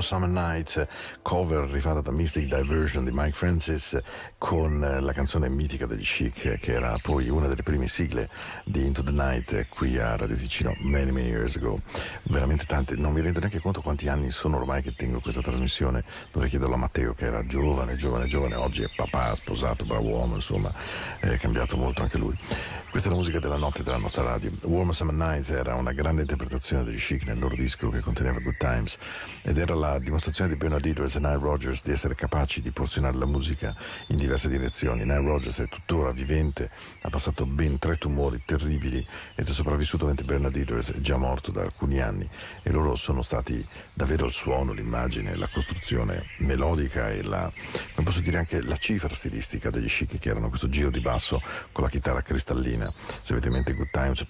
Summer 0.04 0.28
Night, 0.28 0.88
cover 1.22 1.68
rifatta 1.70 2.02
da 2.02 2.12
Mystic 2.12 2.48
Diversion 2.48 3.06
di 3.06 3.12
Mike 3.12 3.36
Francis 3.36 3.98
con 4.44 4.78
la 4.78 5.14
canzone 5.14 5.48
mitica 5.48 5.86
degli 5.86 6.04
Chic 6.04 6.60
che 6.60 6.74
era 6.74 6.98
poi 7.02 7.30
una 7.30 7.48
delle 7.48 7.64
prime 7.64 7.88
sigle 7.88 8.30
di 8.66 8.86
Into 8.86 9.02
the 9.02 9.12
Night 9.12 9.68
qui 9.70 9.98
a 9.98 10.18
Radio 10.18 10.36
Ticino 10.36 10.76
many 10.80 11.12
many 11.12 11.30
years 11.30 11.56
ago. 11.56 11.80
Veramente 12.24 12.66
tante, 12.66 12.98
non 12.98 13.14
mi 13.14 13.22
rendo 13.22 13.40
neanche 13.40 13.62
conto 13.62 13.80
quanti 13.80 14.10
anni 14.10 14.32
sono 14.32 14.58
ormai 14.58 14.82
che 14.82 14.96
tengo 14.96 15.22
questa 15.22 15.42
trasmissione, 15.42 16.04
dovrei 16.30 16.50
chiederlo 16.50 16.76
a 16.76 16.78
Matteo 16.78 17.14
che 17.14 17.24
era 17.24 17.46
giovane, 17.46 17.96
giovane, 17.96 18.28
giovane, 18.28 18.56
oggi 18.56 18.84
è 18.84 18.90
papà, 18.94 19.34
sposato, 19.34 19.86
bravo 19.86 20.10
uomo, 20.10 20.36
insomma 20.36 20.74
è 21.20 21.38
cambiato 21.38 21.78
molto 21.78 22.02
anche 22.02 22.18
lui. 22.18 22.38
Questa 22.94 23.10
è 23.10 23.14
la 23.14 23.22
musica 23.22 23.40
della 23.40 23.58
notte 23.58 23.82
della 23.82 23.98
nostra 23.98 24.22
radio. 24.22 24.52
Warm 24.66 24.92
Summer 24.92 25.16
Night 25.16 25.50
era 25.50 25.74
una 25.74 25.94
grande 25.94 26.22
interpretazione 26.22 26.84
degli 26.84 27.00
Chic 27.00 27.26
nel 27.26 27.40
loro 27.40 27.56
disco 27.56 27.90
che 27.90 28.02
conteneva 28.02 28.38
Good 28.38 28.58
Times 28.58 28.98
ed 29.42 29.58
era 29.58 29.74
la 29.74 29.98
dimostrazione 29.98 30.52
di 30.52 30.58
Bernard 30.58 30.86
Edwards 30.86 31.16
e 31.16 31.20
Nile 31.20 31.40
Rodgers 31.40 31.82
di 31.82 31.90
essere 31.90 32.14
capaci 32.14 32.62
di 32.62 32.70
porzionare 32.70 33.18
la 33.18 33.26
musica 33.26 33.76
in 34.10 34.18
diverse 34.34 34.50
direzioni. 34.50 35.02
Nile 35.02 35.20
Rodgers 35.20 35.60
è 35.62 35.68
tuttora 35.68 36.12
vivente, 36.12 36.70
ha 37.02 37.10
passato 37.10 37.46
ben 37.46 37.78
tre 37.78 37.96
tumori 37.98 38.42
terribili 38.46 39.06
ed 39.36 39.48
è 39.48 39.52
sopravvissuto 39.52 40.06
mentre 40.06 40.26
Bernard 40.26 40.56
Edwards 40.56 40.92
è 40.92 41.00
già 41.00 41.18
morto 41.18 41.52
da 41.52 41.62
alcuni 41.62 42.00
anni 42.00 42.28
e 42.64 42.72
loro 42.72 42.96
sono 42.96 43.22
stati 43.22 43.66
davvero 43.94 44.26
il 44.26 44.34
suono, 44.34 44.72
l'immagine, 44.74 45.36
la 45.36 45.48
costruzione 45.48 46.26
melodica 46.38 47.10
e 47.10 47.24
la, 47.24 47.52
non 47.96 48.06
posso 48.06 48.22
dire 48.22 48.38
anche 48.38 48.62
la 48.62 48.78
cifra 48.78 49.14
stilistica 49.14 49.70
degli 49.70 49.88
Chic 49.88 50.18
che 50.18 50.30
erano 50.30 50.50
questo 50.50 50.70
giro 50.70 50.90
di 50.90 51.02
basso 51.02 51.42
con 51.72 51.84
la 51.84 51.90
chitarra 51.90 52.22
cristallina. 52.22 52.92
Se 53.22 53.34
avete 53.34 53.48
in 53.48 53.54
mente 53.54 53.74
Good 53.74 53.92
Times, 53.92 54.26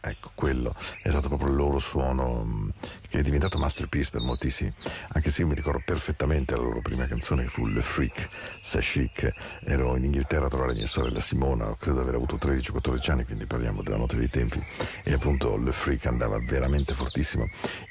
ecco 0.00 0.30
quello 0.34 0.74
è 1.02 1.10
stato 1.10 1.28
proprio 1.28 1.50
il 1.50 1.56
loro 1.56 1.78
suono 1.78 2.44
mm, 2.44 2.68
che 3.10 3.18
è 3.18 3.22
diventato 3.22 3.58
masterpiece 3.58 4.10
per 4.12 4.20
moltissimi. 4.20 4.72
Anche 5.08 5.30
se 5.30 5.42
io 5.42 5.48
mi 5.48 5.54
ricordo 5.54 5.82
perfettamente 5.84 6.54
la 6.54 6.62
loro 6.62 6.80
prima 6.80 7.06
canzone 7.06 7.42
che 7.42 7.48
fu 7.48 7.66
Le 7.66 7.82
Freak, 7.82 8.28
C'est 8.60 8.84
Chic. 8.84 9.32
Ero 9.64 9.96
in 9.96 10.04
Inghilterra 10.04 10.46
a 10.46 10.48
trovare 10.48 10.74
mia 10.74 10.86
sorella 10.86 11.20
Simona, 11.20 11.74
credo 11.76 11.96
di 11.96 12.02
aver 12.02 12.14
avuto 12.14 12.36
13-14 12.36 13.10
anni, 13.10 13.24
quindi 13.24 13.46
parliamo 13.46 13.82
della 13.82 13.96
notte 13.96 14.16
dei 14.16 14.30
tempi. 14.30 14.64
E 15.02 15.12
appunto 15.12 15.56
Le 15.56 15.72
Freak 15.72 16.06
andava 16.06 16.38
veramente 16.38 16.94
fortissimo 16.94 17.48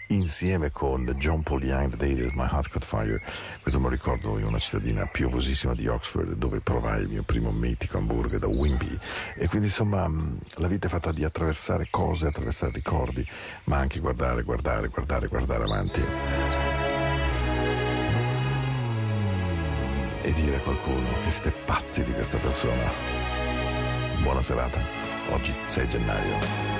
insieme 0.09 0.71
con 0.71 1.05
John 1.17 1.43
Paul 1.43 1.63
Young, 1.63 1.95
The 1.95 1.97
Day 1.97 2.15
That 2.15 2.33
My 2.33 2.47
Heart 2.49 2.69
Caught 2.69 2.85
Fire. 2.85 3.21
Questo 3.61 3.79
me 3.79 3.87
lo 3.87 3.91
ricordo 3.91 4.37
in 4.37 4.45
una 4.45 4.59
cittadina 4.59 5.05
piovosissima 5.05 5.73
di 5.73 5.87
Oxford, 5.87 6.33
dove 6.33 6.61
provai 6.61 7.01
il 7.01 7.09
mio 7.09 7.23
primo 7.23 7.51
mitico 7.51 7.97
hamburger 7.97 8.39
da 8.39 8.47
Wimpy. 8.47 8.97
E 9.35 9.47
quindi 9.47 9.67
insomma 9.67 10.07
mm, 10.07 10.37
la 10.55 10.67
vita 10.67 10.87
è 10.87 10.89
fatta 10.89 11.11
di 11.11 11.23
attraversare 11.23 11.87
cose, 11.89 12.27
attraversare 12.27 12.71
ricordi, 12.71 13.25
ma 13.65 13.77
anche 13.77 13.99
guardare, 13.99 14.43
guardare, 14.43 14.87
guardare, 14.87 15.27
guardare 15.27 15.63
avanti. 15.63 16.01
E 20.21 20.33
dire 20.33 20.57
a 20.57 20.59
qualcuno 20.59 21.07
che 21.23 21.29
siete 21.29 21.51
pazzi 21.65 22.03
di 22.03 22.11
questa 22.11 22.37
persona. 22.37 22.91
Buona 24.21 24.41
serata. 24.41 24.79
Oggi 25.31 25.53
6 25.65 25.89
gennaio. 25.89 26.78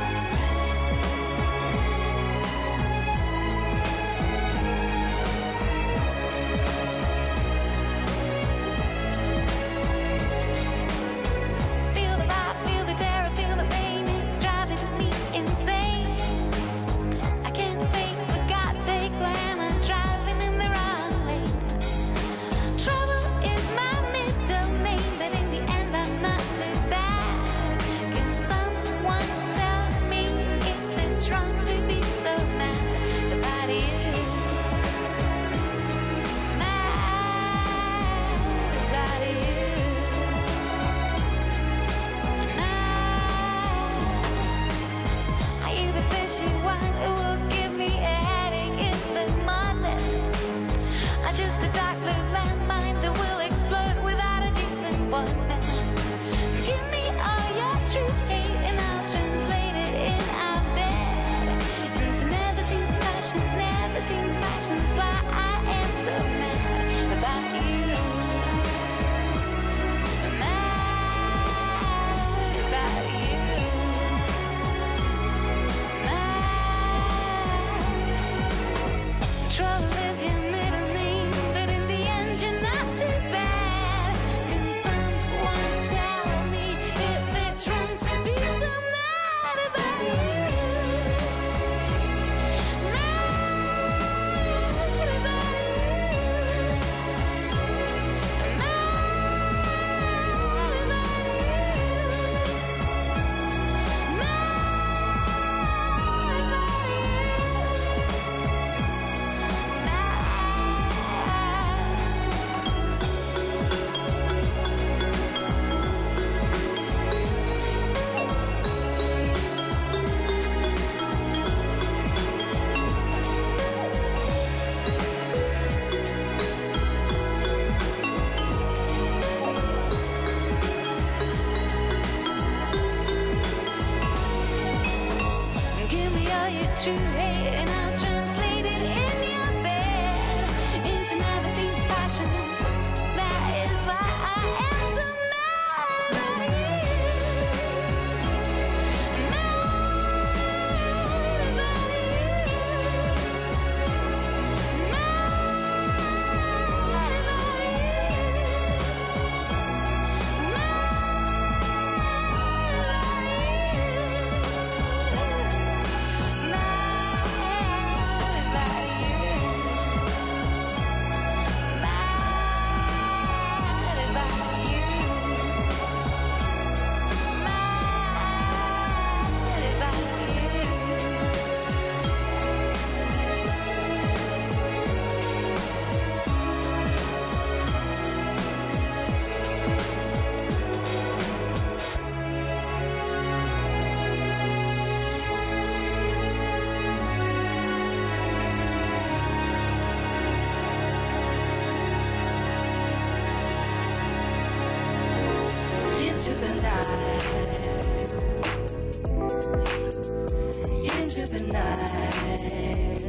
night. 211.52 213.04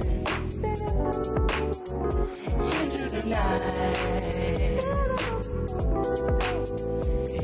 Into 2.81 3.03
the 3.09 3.23
night. 3.27 3.63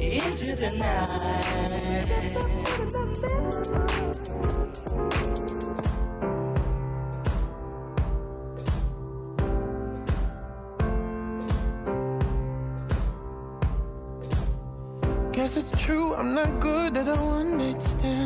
Into 0.00 0.56
the 0.56 0.70
night. 0.78 1.36
Guess 15.32 15.56
it's 15.58 15.84
true, 15.84 16.14
I'm 16.14 16.34
not 16.34 16.60
good 16.60 16.96
at 16.96 17.06
a 17.08 17.14
one 17.14 17.58
night 17.58 17.82
stand. 17.82 18.25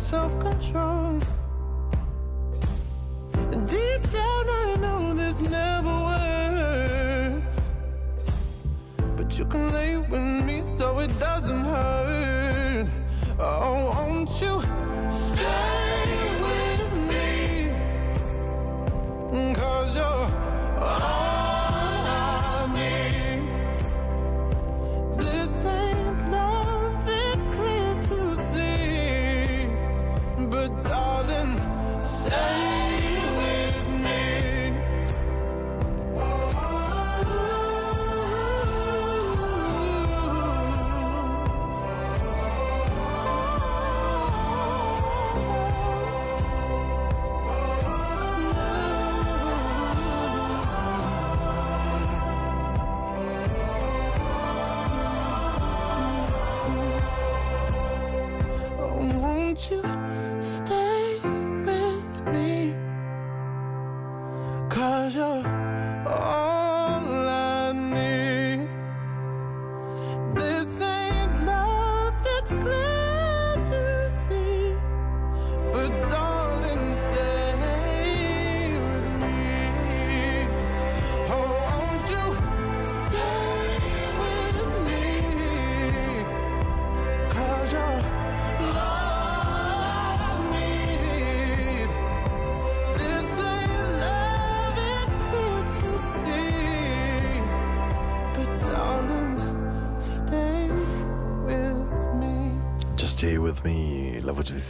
self-control. 0.00 0.99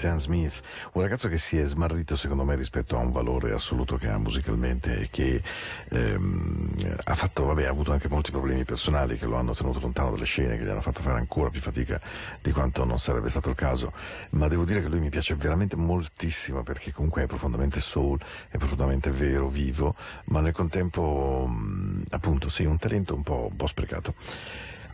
Stan 0.00 0.18
Smith, 0.18 0.62
un 0.92 1.02
ragazzo 1.02 1.28
che 1.28 1.36
si 1.36 1.58
è 1.58 1.66
smarrito 1.66 2.16
secondo 2.16 2.42
me 2.42 2.56
rispetto 2.56 2.96
a 2.96 3.00
un 3.00 3.12
valore 3.12 3.52
assoluto 3.52 3.96
che 3.98 4.08
ha 4.08 4.16
musicalmente 4.16 4.98
e 4.98 5.08
che 5.10 5.42
ehm, 5.90 6.96
ha 7.04 7.14
fatto, 7.14 7.44
vabbè, 7.44 7.66
ha 7.66 7.70
avuto 7.70 7.92
anche 7.92 8.08
molti 8.08 8.30
problemi 8.30 8.64
personali 8.64 9.18
che 9.18 9.26
lo 9.26 9.36
hanno 9.36 9.52
tenuto 9.52 9.78
lontano 9.78 10.12
dalle 10.12 10.24
scene, 10.24 10.56
che 10.56 10.64
gli 10.64 10.68
hanno 10.68 10.80
fatto 10.80 11.02
fare 11.02 11.18
ancora 11.18 11.50
più 11.50 11.60
fatica 11.60 12.00
di 12.40 12.50
quanto 12.50 12.84
non 12.84 12.98
sarebbe 12.98 13.28
stato 13.28 13.50
il 13.50 13.56
caso, 13.56 13.92
ma 14.30 14.48
devo 14.48 14.64
dire 14.64 14.80
che 14.80 14.88
lui 14.88 15.00
mi 15.00 15.10
piace 15.10 15.34
veramente 15.34 15.76
moltissimo 15.76 16.62
perché 16.62 16.92
comunque 16.92 17.24
è 17.24 17.26
profondamente 17.26 17.78
soul, 17.80 18.18
è 18.48 18.56
profondamente 18.56 19.10
vero, 19.10 19.48
vivo, 19.48 19.94
ma 20.28 20.40
nel 20.40 20.54
contempo 20.54 21.46
mh, 21.46 22.04
appunto 22.12 22.48
sì, 22.48 22.64
un 22.64 22.78
talento 22.78 23.14
un 23.14 23.22
po', 23.22 23.48
un 23.50 23.56
po' 23.56 23.66
sprecato. 23.66 24.14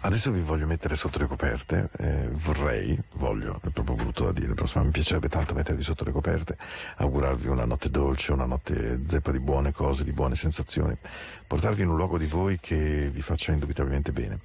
Adesso 0.01 0.31
vi 0.31 0.41
voglio 0.41 0.67
mettere 0.67 0.95
sotto 0.95 1.19
le 1.19 1.27
coperte, 1.27 1.89
eh, 1.99 2.29
vorrei, 2.31 2.97
voglio, 3.15 3.61
è 3.63 3.71
proprio 3.71 3.97
brutto 3.97 4.25
da 4.25 4.33
dire, 4.33 4.55
però 4.55 4.69
mi 4.85 4.91
piacerebbe 4.91 5.29
tanto 5.29 5.55
mettervi 5.55 5.83
sotto 5.83 6.05
le 6.05 6.13
coperte, 6.13 6.57
augurarvi 6.97 7.49
una 7.49 7.65
notte 7.65 7.91
dolce, 7.91 8.33
una 8.33 8.45
notte 8.45 9.01
zeppa 9.05 9.33
di 9.33 9.41
buone 9.41 9.73
cose, 9.73 10.05
di 10.05 10.13
buone 10.13 10.37
sensazioni, 10.37 10.97
portarvi 11.47 11.83
in 11.83 11.89
un 11.89 11.97
luogo 11.97 12.19
di 12.19 12.27
voi 12.27 12.59
che 12.61 13.11
vi 13.13 13.21
faccia 13.23 13.53
indubitabilmente 13.53 14.13
bene. 14.13 14.39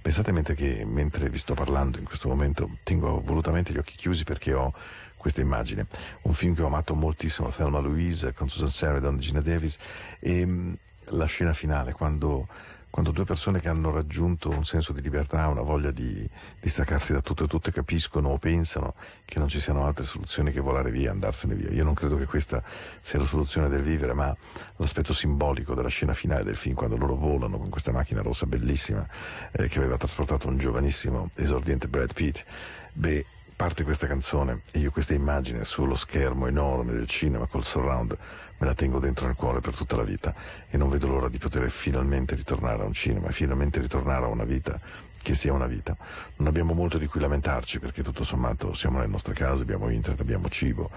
Pensate 0.00 0.30
mentre 0.30 0.54
che 0.54 0.84
mentre 0.86 1.28
vi 1.28 1.38
sto 1.38 1.54
parlando 1.54 1.98
in 1.98 2.04
questo 2.04 2.28
momento 2.28 2.78
tengo 2.84 3.20
volutamente 3.20 3.72
gli 3.72 3.78
occhi 3.78 3.96
chiusi 3.96 4.22
perché 4.22 4.52
ho 4.54 4.72
questa 5.16 5.40
immagine, 5.40 5.86
un 6.22 6.32
film 6.32 6.54
che 6.54 6.62
ho 6.62 6.66
amato 6.66 6.94
moltissimo, 6.94 7.48
Thelma 7.48 7.80
Louise 7.80 8.32
con 8.32 8.48
Susan 8.48 8.70
Sarandon 8.70 9.16
e 9.16 9.18
Gina 9.18 9.40
Davis 9.40 9.76
e 10.20 10.46
mh, 10.46 10.78
la 11.10 11.26
scena 11.26 11.52
finale 11.52 11.92
quando 11.92 12.46
quando 12.90 13.10
due 13.10 13.24
persone 13.24 13.60
che 13.60 13.68
hanno 13.68 13.90
raggiunto 13.90 14.48
un 14.48 14.64
senso 14.64 14.92
di 14.92 15.02
libertà, 15.02 15.48
una 15.48 15.62
voglia 15.62 15.90
di, 15.90 16.28
di 16.60 16.68
staccarsi 16.68 17.12
da 17.12 17.20
tutto 17.20 17.44
e 17.44 17.46
tutte, 17.46 17.70
capiscono 17.70 18.30
o 18.30 18.38
pensano 18.38 18.94
che 19.24 19.38
non 19.38 19.48
ci 19.48 19.60
siano 19.60 19.84
altre 19.84 20.04
soluzioni 20.04 20.52
che 20.52 20.60
volare 20.60 20.90
via, 20.90 21.10
andarsene 21.10 21.54
via. 21.54 21.70
Io 21.70 21.84
non 21.84 21.94
credo 21.94 22.16
che 22.16 22.24
questa 22.24 22.62
sia 23.00 23.18
la 23.18 23.26
soluzione 23.26 23.68
del 23.68 23.82
vivere, 23.82 24.14
ma 24.14 24.34
l'aspetto 24.76 25.12
simbolico 25.12 25.74
della 25.74 25.88
scena 25.88 26.14
finale 26.14 26.44
del 26.44 26.56
film, 26.56 26.74
quando 26.74 26.96
loro 26.96 27.14
volano 27.14 27.58
con 27.58 27.68
questa 27.68 27.92
macchina 27.92 28.22
rossa 28.22 28.46
bellissima 28.46 29.06
eh, 29.52 29.68
che 29.68 29.78
aveva 29.78 29.96
trasportato 29.96 30.48
un 30.48 30.58
giovanissimo 30.58 31.30
esordiente 31.36 31.88
Brad 31.88 32.14
Pitt. 32.14 32.44
Beh, 32.92 33.24
parte 33.54 33.82
questa 33.82 34.06
canzone 34.06 34.62
e 34.70 34.78
io 34.78 34.92
questa 34.92 35.14
immagine 35.14 35.64
sullo 35.64 35.96
schermo 35.96 36.46
enorme 36.46 36.92
del 36.92 37.08
cinema 37.08 37.46
col 37.46 37.64
surround 37.64 38.16
me 38.58 38.66
la 38.66 38.74
tengo 38.74 38.98
dentro 38.98 39.26
nel 39.26 39.34
cuore 39.34 39.60
per 39.60 39.74
tutta 39.74 39.96
la 39.96 40.04
vita 40.04 40.34
e 40.68 40.76
non 40.76 40.88
vedo 40.88 41.06
l'ora 41.06 41.28
di 41.28 41.38
poter 41.38 41.68
finalmente 41.70 42.34
ritornare 42.34 42.82
a 42.82 42.86
un 42.86 42.92
cinema, 42.92 43.30
finalmente 43.30 43.80
ritornare 43.80 44.24
a 44.24 44.28
una 44.28 44.44
vita 44.44 44.80
che 45.22 45.34
sia 45.34 45.52
una 45.52 45.66
vita. 45.66 45.96
Non 46.36 46.48
abbiamo 46.48 46.74
molto 46.74 46.98
di 46.98 47.06
cui 47.06 47.20
lamentarci 47.20 47.78
perché 47.78 48.02
tutto 48.02 48.24
sommato 48.24 48.72
siamo 48.72 48.98
nelle 48.98 49.10
nostre 49.10 49.34
case, 49.34 49.62
abbiamo 49.62 49.88
internet, 49.90 50.20
abbiamo 50.20 50.48
cibo, 50.48 50.90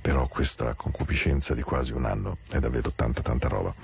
però 0.00 0.26
questa 0.26 0.74
concupiscenza 0.74 1.54
di 1.54 1.62
quasi 1.62 1.92
un 1.92 2.04
anno 2.04 2.38
è 2.50 2.58
davvero 2.58 2.90
tanta 2.92 3.22
tanta 3.22 3.48
roba. 3.48 3.74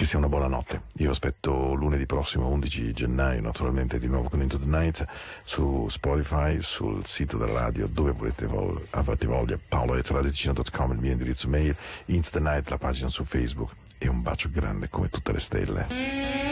Che 0.00 0.06
sia 0.06 0.16
una 0.16 0.30
buona 0.30 0.46
notte. 0.46 0.84
Io 0.94 1.10
aspetto 1.10 1.74
lunedì 1.74 2.06
prossimo 2.06 2.48
11 2.48 2.94
gennaio, 2.94 3.42
naturalmente 3.42 3.98
di 3.98 4.08
nuovo 4.08 4.30
con 4.30 4.40
Into 4.40 4.58
the 4.58 4.64
Night 4.64 5.04
su 5.44 5.88
Spotify, 5.90 6.62
sul 6.62 7.04
sito 7.04 7.36
della 7.36 7.60
radio, 7.60 7.86
dove 7.86 8.12
volete 8.12 8.46
vol- 8.46 8.82
avete 8.92 9.26
voglia, 9.26 9.58
paolo.radioticino.com 9.68 10.92
il 10.92 10.98
mio 11.00 11.12
indirizzo 11.12 11.50
mail, 11.50 11.76
Into 12.06 12.30
the 12.30 12.40
Night 12.40 12.70
la 12.70 12.78
pagina 12.78 13.10
su 13.10 13.24
Facebook 13.24 13.72
e 13.98 14.08
un 14.08 14.22
bacio 14.22 14.48
grande 14.50 14.88
come 14.88 15.10
tutte 15.10 15.32
le 15.32 15.40
stelle. 15.40 16.49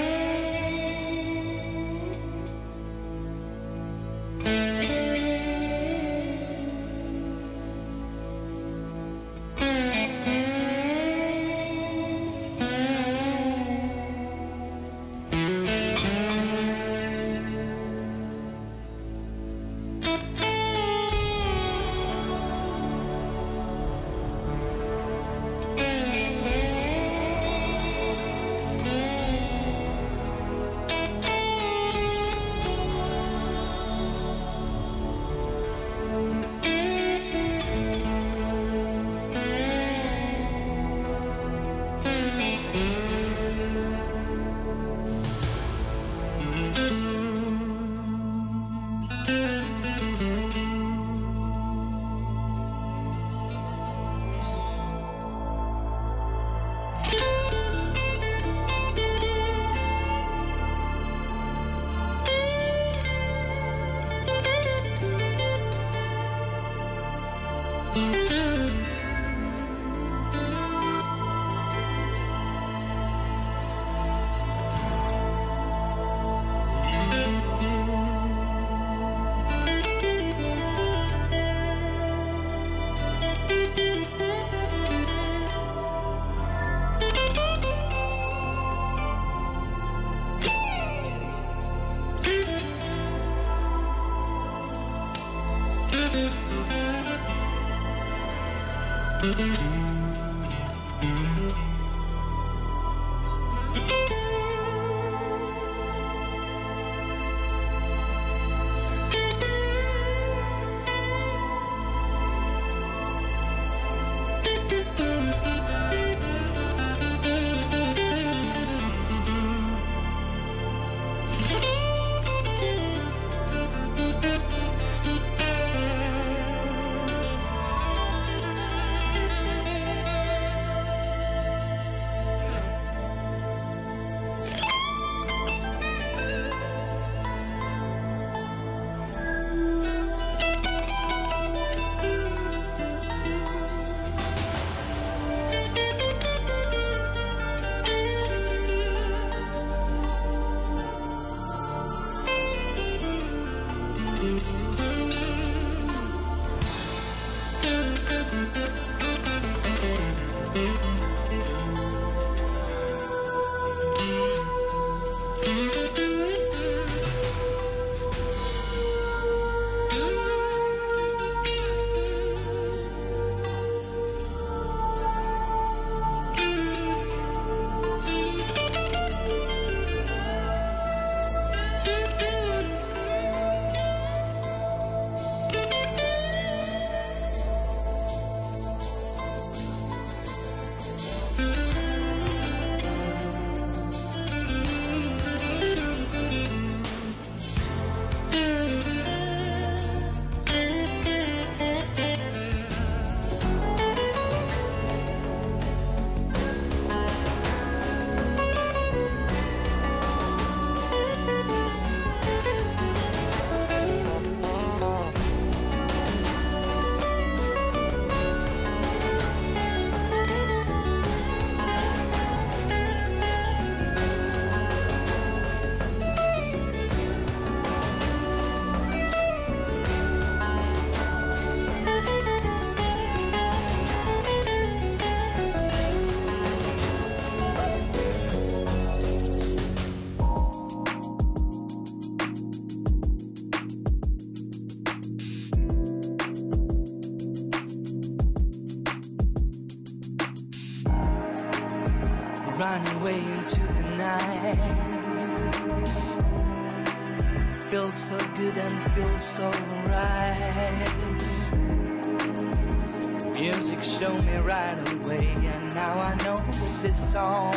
knew 264.08 264.22
me 264.22 264.36
right 264.38 264.78
away, 264.92 265.26
and 265.52 265.74
now 265.74 265.98
I 266.00 266.14
know 266.24 266.38
this 266.82 267.12
song 267.12 267.54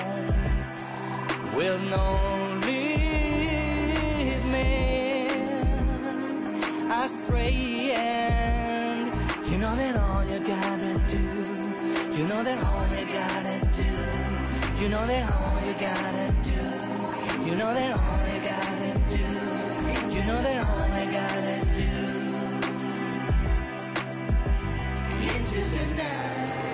will 1.56 1.80
not 1.80 2.66
lead 2.66 4.42
me 4.54 4.68
astray. 7.04 7.94
And 7.96 9.06
you 9.50 9.58
know 9.60 9.74
that 9.82 9.96
all 9.96 10.24
you 10.32 10.40
gotta 10.40 10.94
do, 11.08 11.24
you 12.18 12.26
know 12.28 12.44
that 12.44 12.60
all 12.70 12.88
you 12.98 13.06
gotta 13.20 13.58
do, 13.80 13.92
you 14.82 14.90
know 14.90 15.06
that 15.12 15.26
all 15.38 15.60
you 15.68 15.74
gotta 15.88 16.28
do, 16.50 16.62
you 17.48 17.56
know 17.56 17.74
that 17.74 17.92
all 18.04 18.22
you 18.34 18.40
gotta 18.54 18.92
do, 19.16 19.28
you 20.16 20.22
know 20.28 20.40
that 20.48 20.60
all 20.68 20.88
you 21.00 21.12
gotta 21.12 21.58
do. 21.76 22.01
to 25.52 25.62
tonight. 25.62 26.71